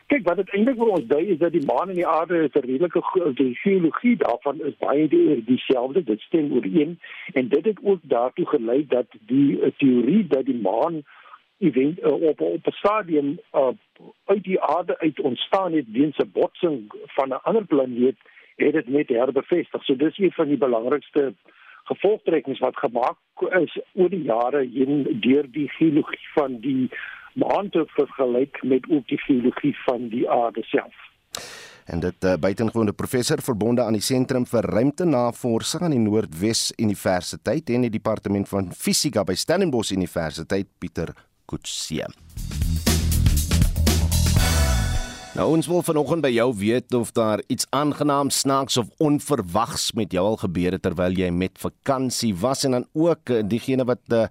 Kyk, 0.08 0.22
wat 0.24 0.38
dit 0.40 0.52
eintlik 0.56 0.78
vir 0.80 0.90
ons 0.96 1.08
dui 1.08 1.24
is 1.34 1.38
dat 1.38 1.52
die 1.52 1.64
maan 1.68 1.90
en 1.92 1.98
die 1.98 2.06
aarde 2.06 2.38
is 2.46 2.54
'n 2.56 2.64
redelike 2.64 3.00
die 3.40 3.54
geologie 3.62 4.16
daarvan 4.16 4.62
is 4.68 4.76
baie 4.80 5.08
dieselfde, 5.44 6.04
dit 6.04 6.20
stem 6.20 6.52
ooreen 6.52 6.98
en 7.32 7.48
dit 7.48 7.64
het 7.64 7.78
ook 7.82 8.00
daartoe 8.02 8.46
gelei 8.46 8.86
dat 8.88 9.06
die 9.26 9.72
teorie 9.76 10.26
dat 10.26 10.44
die 10.44 10.60
maan 10.62 11.02
event 11.58 11.98
uh, 11.98 12.12
op 12.12 12.40
op 12.40 12.66
'n 12.66 12.70
stadium 12.70 13.38
uh, 13.54 13.68
uit 14.24 14.44
die 14.44 14.60
aarde 14.60 14.98
uit 14.98 15.20
ontstaan 15.20 15.72
het 15.72 15.90
weens 15.92 16.16
'n 16.16 16.30
botsing 16.32 16.92
van 17.06 17.28
'n 17.28 17.42
ander 17.42 17.64
planeet 17.64 18.16
het 18.56 18.72
dit 18.72 18.88
net 18.88 19.08
herbevestig. 19.08 19.84
So 19.84 19.96
dis 19.96 20.18
een 20.18 20.32
van 20.32 20.48
die 20.48 20.56
belangrikste 20.56 21.34
gevolgtrekkings 21.84 22.58
wat 22.58 22.76
gemaak 22.76 23.16
is 23.60 23.78
oor 23.94 24.10
die 24.10 24.22
jare 24.22 24.68
heen 24.72 25.20
deur 25.20 25.46
die 25.50 25.68
geologie 25.68 26.28
van 26.34 26.60
die 26.60 26.90
maan 27.32 27.70
te 27.70 27.84
vergelyk 27.86 28.62
met 28.62 28.90
ook 28.90 29.08
die 29.08 29.20
geologie 29.20 29.76
van 29.84 30.08
die 30.08 30.30
aarde 30.30 30.62
self. 30.62 30.94
En 31.88 32.00
dit 32.00 32.24
uh, 32.24 32.34
buitengewone 32.36 32.92
professor 32.92 33.40
verbonde 33.40 33.82
aan 33.82 33.96
die 33.96 34.04
Sentrum 34.04 34.44
vir 34.46 34.66
Ruimtenavorsing 34.74 35.86
aan 35.86 35.94
die 35.96 36.02
Noordwes 36.02 36.66
Universiteit 36.76 37.70
en 37.70 37.86
die 37.86 37.94
Departement 37.94 38.48
van 38.48 38.68
Fisika 38.76 39.24
by 39.24 39.36
Stellenbosch 39.38 39.94
Universiteit 39.96 40.68
Pieter 40.78 41.14
Kutsie. 41.48 42.04
Nou 45.38 45.46
ons 45.54 45.68
wil 45.70 45.84
vanoggend 45.87 46.24
by 46.24 46.32
jou 46.34 46.48
weet 46.58 46.94
of 46.98 47.12
daar 47.14 47.38
iets 47.46 47.66
aangenaam 47.70 48.30
snaaks 48.34 48.76
of 48.76 48.88
onverwags 48.98 49.92
met 49.94 50.12
jou 50.12 50.24
al 50.26 50.38
gebeur 50.40 50.74
het 50.74 50.82
terwyl 50.82 51.14
jy 51.14 51.28
met 51.30 51.61
vakansie 51.62 52.32
was 52.36 52.64
en 52.66 52.74
dan 52.74 52.86
ook 52.92 53.30
eh, 53.30 53.44
diegene 53.46 53.86
wat 53.86 54.03
uh, 54.11 54.26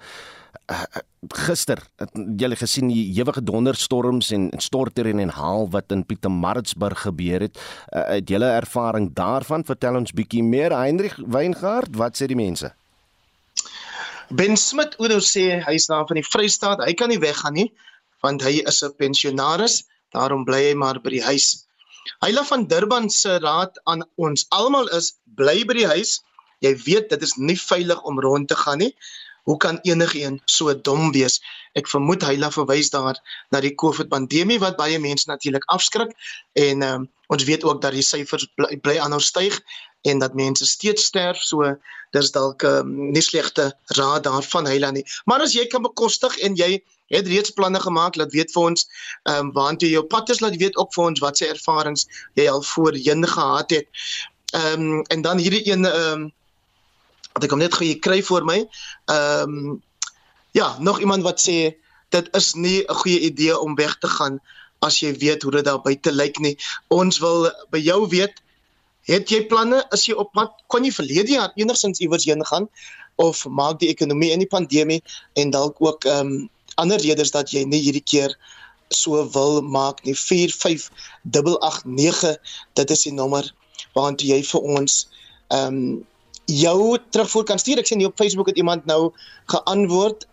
gister 1.47 1.80
het 1.95 2.11
gesien 2.59 2.91
die 2.91 3.05
ewige 3.15 3.43
donderstorms 3.43 4.34
en 4.36 4.49
stortreën 4.57 5.20
en 5.20 5.32
haal 5.32 5.70
wat 5.72 5.95
in 5.95 6.05
Pietermaritzburg 6.05 7.01
gebeur 7.07 7.47
het. 7.47 7.55
Uh, 7.95 8.03
het 8.20 8.30
'n 8.30 8.41
ervaring 8.43 9.13
daarvan? 9.13 9.63
Vertel 9.63 9.95
ons 9.95 10.11
bietjie 10.11 10.43
meer 10.43 10.76
Heinrich 10.76 11.15
Weingart, 11.26 11.95
wat 11.95 12.22
sê 12.22 12.26
die 12.26 12.36
mense? 12.36 12.74
Ben 14.30 14.57
Smit 14.57 14.97
Oudo 14.99 15.21
sê 15.23 15.63
hy 15.63 15.75
is 15.80 15.88
daar 15.88 16.07
van 16.07 16.19
die 16.19 16.25
Vrystaat. 16.25 16.82
Hy 16.84 16.93
kan 16.99 17.09
nie 17.09 17.21
weggaan 17.21 17.55
nie 17.55 17.69
want 18.25 18.41
hy 18.41 18.59
is 18.67 18.84
'n 18.84 18.95
pensionaris. 18.97 19.86
Daarom 20.11 20.43
bly 20.43 20.69
hy 20.69 20.73
maar 20.73 20.99
by 20.99 21.09
die 21.09 21.23
huis. 21.23 21.67
Hyla 22.23 22.43
van 22.43 22.67
Durban 22.67 23.09
se 23.09 23.38
raad 23.39 23.80
aan 23.86 24.03
ons 24.17 24.45
almal 24.49 24.88
is 24.97 25.13
bly 25.38 25.63
by 25.63 25.73
die 25.73 25.88
huis. 25.88 26.19
Jy 26.59 26.73
weet 26.88 27.09
dit 27.09 27.21
is 27.21 27.38
nie 27.38 27.55
veilig 27.55 28.01
om 28.03 28.19
rond 28.19 28.47
te 28.47 28.55
gaan 28.55 28.80
nie. 28.80 28.95
Hoe 29.48 29.58
kan 29.58 29.80
enigiemand 29.88 30.41
so 30.45 30.74
dom 30.76 31.12
wees? 31.16 31.39
Ek 31.80 31.88
vermoed 31.88 32.26
hy 32.28 32.36
laat 32.36 32.56
verwys 32.58 32.91
daar 32.91 33.20
na 33.56 33.62
die 33.64 33.76
COVID 33.80 34.10
pandemie 34.12 34.60
wat 34.60 34.76
baie 34.80 35.00
mense 35.00 35.30
natuurlik 35.32 35.64
afskrik. 35.72 36.12
En 36.60 36.84
um, 36.84 37.06
ons 37.32 37.45
weet 37.48 37.64
ook 37.64 37.80
dat 37.82 37.95
die 37.95 38.04
syfers 38.04 38.48
bly, 38.60 38.76
bly 38.84 38.98
aanhou 39.00 39.22
styg 39.24 39.56
en 40.08 40.20
dat 40.20 40.36
mense 40.36 40.68
steeds 40.68 41.08
sterf. 41.08 41.39
So 41.39 41.78
dis 42.16 42.32
dalk 42.36 42.64
um, 42.68 42.93
nie 43.16 43.24
slegte 43.24 43.72
raad 43.95 44.28
daarvan 44.28 44.68
Heiland 44.68 45.00
nie. 45.00 45.08
Maar 45.26 45.48
as 45.48 45.56
jy 45.56 45.68
kan 45.72 45.86
bekostig 45.86 46.36
en 46.43 46.60
jy 46.60 46.78
het 47.08 47.28
reeds 47.32 47.56
planne 47.56 47.80
gemaak 47.80 48.20
laat 48.20 48.36
weet 48.36 48.52
vir 48.52 48.72
ons 48.72 48.88
ehm 49.24 49.48
um, 49.48 49.52
waartoe 49.56 49.89
jou 49.95 50.04
pad 50.12 50.30
is 50.36 50.43
laat 50.43 50.60
weet 50.60 50.76
ook 50.76 50.91
vir 50.95 51.06
ons 51.08 51.24
wat 51.24 51.39
se 51.39 51.48
ervarings 51.48 52.08
jy 52.36 52.50
al 52.52 52.66
voorheen 52.76 53.24
gehad 53.28 53.80
het. 53.80 53.88
Ehm 54.52 54.89
um, 54.91 55.06
en 55.14 55.24
dan 55.24 55.39
hierdie 55.39 55.64
een 55.72 55.88
ehm 55.88 56.28
um, 56.28 56.34
wat 57.38 57.45
ek 57.45 57.55
hom 57.55 57.63
net 57.63 57.77
gou 57.77 57.93
kry 58.07 58.21
vir 58.31 58.49
my 58.49 58.59
ehm 59.13 59.57
um, 59.57 59.75
ja 60.57 60.73
nog 60.81 60.99
iemand 61.03 61.23
wat 61.23 61.43
sê 61.43 61.75
dit 62.15 62.29
is 62.39 62.55
nie 62.55 62.81
'n 62.81 62.99
goeie 63.03 63.19
idee 63.29 63.59
om 63.59 63.77
weg 63.77 63.93
te 64.01 64.09
gaan 64.17 64.41
as 64.81 64.99
jy 65.01 65.13
weet 65.23 65.43
hoe 65.43 65.51
dit 65.51 65.65
daar 65.65 65.81
buite 65.81 66.11
lyk 66.11 66.39
nie 66.39 66.57
ons 66.89 67.21
wil 67.21 67.51
by 67.71 67.77
jou 67.77 68.01
weet 68.09 68.41
Het 69.07 69.29
jy 69.31 69.45
planne? 69.47 69.79
Is 69.95 70.03
jy 70.07 70.13
op 70.19 70.33
pad? 70.35 70.51
Kon 70.67 70.83
jy 70.83 70.91
verlede 70.91 71.31
jaar 71.31 71.51
enigsins 71.55 71.99
iewers 72.03 72.25
heen 72.27 72.43
gaan 72.45 72.67
of 73.15 73.47
maak 73.47 73.79
die 73.79 73.89
ekonomie 73.89 74.31
in 74.35 74.39
die 74.43 74.51
pandemie 74.51 75.01
en 75.39 75.51
dalk 75.55 75.75
ook 75.81 76.05
ehm 76.05 76.27
um, 76.27 76.49
ander 76.77 77.01
redes 77.01 77.33
dat 77.33 77.49
jy 77.49 77.65
nie 77.65 77.81
hierdie 77.81 78.05
keer 78.05 78.38
so 78.93 79.25
wil 79.33 79.65
maak 79.65 80.05
nie 80.05 80.13
45889 80.13 82.38
dit 82.77 82.89
is 82.93 83.01
die 83.07 83.15
nommer 83.15 83.49
waartoe 83.97 84.29
jy 84.29 84.45
vir 84.51 84.61
ons 84.75 85.09
ehm 85.47 85.73
um, 85.73 86.05
jou 86.48 86.98
terugvoer 87.12 87.43
kan 87.43 87.60
stuur. 87.60 87.82
Ek 87.82 87.89
sien 87.89 88.00
hier 88.00 88.12
op 88.12 88.20
Facebook 88.20 88.48
het 88.48 88.58
iemand 88.58 88.86
nou 88.86 89.12
geantwoord 89.52 90.28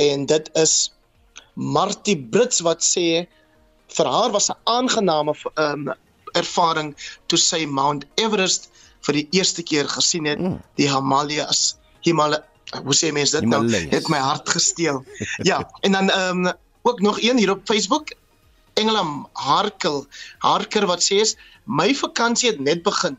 en 0.00 0.26
dit 0.26 0.50
is 0.56 0.92
Martie 1.54 2.16
Brits 2.16 2.62
wat 2.64 2.84
sê 2.84 3.26
vir 3.90 4.06
haar 4.06 4.30
was 4.32 4.50
'n 4.50 4.56
aangename 4.64 5.34
um, 5.54 5.92
ervaring 6.32 6.94
toe 7.26 7.38
sy 7.38 7.66
Mount 7.66 8.06
Everest 8.14 8.70
vir 9.06 9.14
die 9.14 9.26
eerste 9.30 9.62
keer 9.62 9.88
gesien 9.88 10.24
het, 10.24 10.38
mm. 10.38 10.60
die 10.76 10.88
Himalayas. 10.88 11.76
Himalaya, 12.04 12.44
hoe 12.84 12.94
sê 12.96 13.12
mense 13.12 13.36
dit 13.36 13.48
nou? 13.48 13.64
Het 13.68 14.08
my 14.08 14.18
hart 14.18 14.48
gesteel. 14.48 15.04
ja, 15.50 15.70
en 15.80 15.92
dan 15.92 16.10
ehm 16.10 16.46
um, 16.46 16.52
ook 16.82 17.00
nog 17.00 17.20
een 17.20 17.38
hier 17.38 17.50
op 17.50 17.60
Facebook. 17.64 18.12
Engela 18.74 19.04
Harkel, 19.32 20.06
Harker 20.38 20.86
wat 20.86 21.02
sê 21.04 21.20
is 21.20 21.36
my 21.64 21.94
vakansie 21.94 22.50
het 22.50 22.60
net 22.60 22.82
begin. 22.82 23.18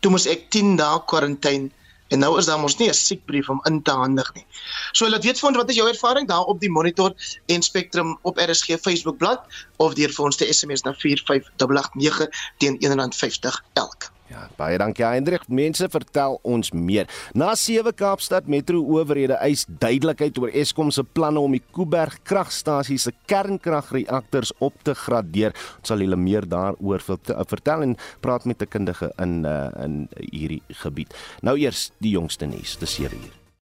Toe 0.00 0.10
moes 0.14 0.26
ek 0.26 0.48
10 0.54 0.76
dae 0.80 0.98
kwarantyne 1.10 1.70
en 2.08 2.22
nou 2.24 2.30
is 2.40 2.46
daar 2.48 2.60
mos 2.60 2.78
nie 2.78 2.88
'n 2.88 2.94
siekbrief 2.94 3.48
om 3.52 3.60
in 3.70 3.82
te 3.82 3.92
handig 3.92 4.28
nie. 4.34 4.46
So 4.92 5.08
laat 5.08 5.24
weet 5.24 5.40
vir 5.40 5.48
ons 5.48 5.56
wat 5.56 5.70
is 5.70 5.76
jou 5.76 5.88
ervaring 5.88 6.28
daar 6.28 6.48
op 6.52 6.60
die 6.60 6.70
monitor 6.70 7.14
en 7.46 7.62
Spectrum 7.62 8.18
op 8.22 8.38
RSG 8.38 8.78
Facebook 8.80 9.18
bladsy 9.18 9.64
of 9.76 9.94
deur 9.94 10.12
vir 10.16 10.24
ons 10.24 10.36
te 10.36 10.52
SMS 10.52 10.82
na 10.82 10.92
45889 10.92 12.28
teen 12.58 12.78
R1.50 12.80 13.60
elk. 13.74 14.10
Ja, 14.28 14.42
baie 14.58 14.76
dankie 14.76 15.06
Hendrik. 15.08 15.46
Mense 15.48 15.86
vertel 15.88 16.36
ons 16.44 16.68
meer. 16.76 17.08
Na 17.32 17.54
7 17.56 17.94
Kaapstad 17.96 18.48
Metro 18.52 18.82
owerhede 18.84 19.38
eis 19.40 19.64
duidelikheid 19.80 20.36
oor 20.42 20.52
Eskom 20.52 20.92
se 20.92 21.04
planne 21.16 21.40
om 21.40 21.56
die 21.56 21.62
Kuiberg 21.72 22.18
kragstasie 22.28 22.98
se 23.00 23.14
kernkragreaktors 23.30 24.52
op 24.60 24.76
te 24.84 24.92
gradeer. 24.92 25.56
Ons 25.80 25.94
sal 25.94 26.04
julle 26.04 26.20
meer 26.20 26.44
daaroor 26.44 27.00
vertel 27.00 27.88
en 27.88 27.96
praat 28.20 28.44
met 28.44 28.62
'n 28.62 28.68
kundige 28.68 29.12
in 29.16 29.44
uh, 29.46 29.72
in 29.84 30.08
hierdie 30.30 30.62
gebied. 30.68 31.14
Nou 31.40 31.56
eers 31.56 31.90
die 31.98 32.12
jongste 32.12 32.46
nuus, 32.46 32.76
dis 32.76 32.96
hier 32.96 33.10
hier. 33.10 33.47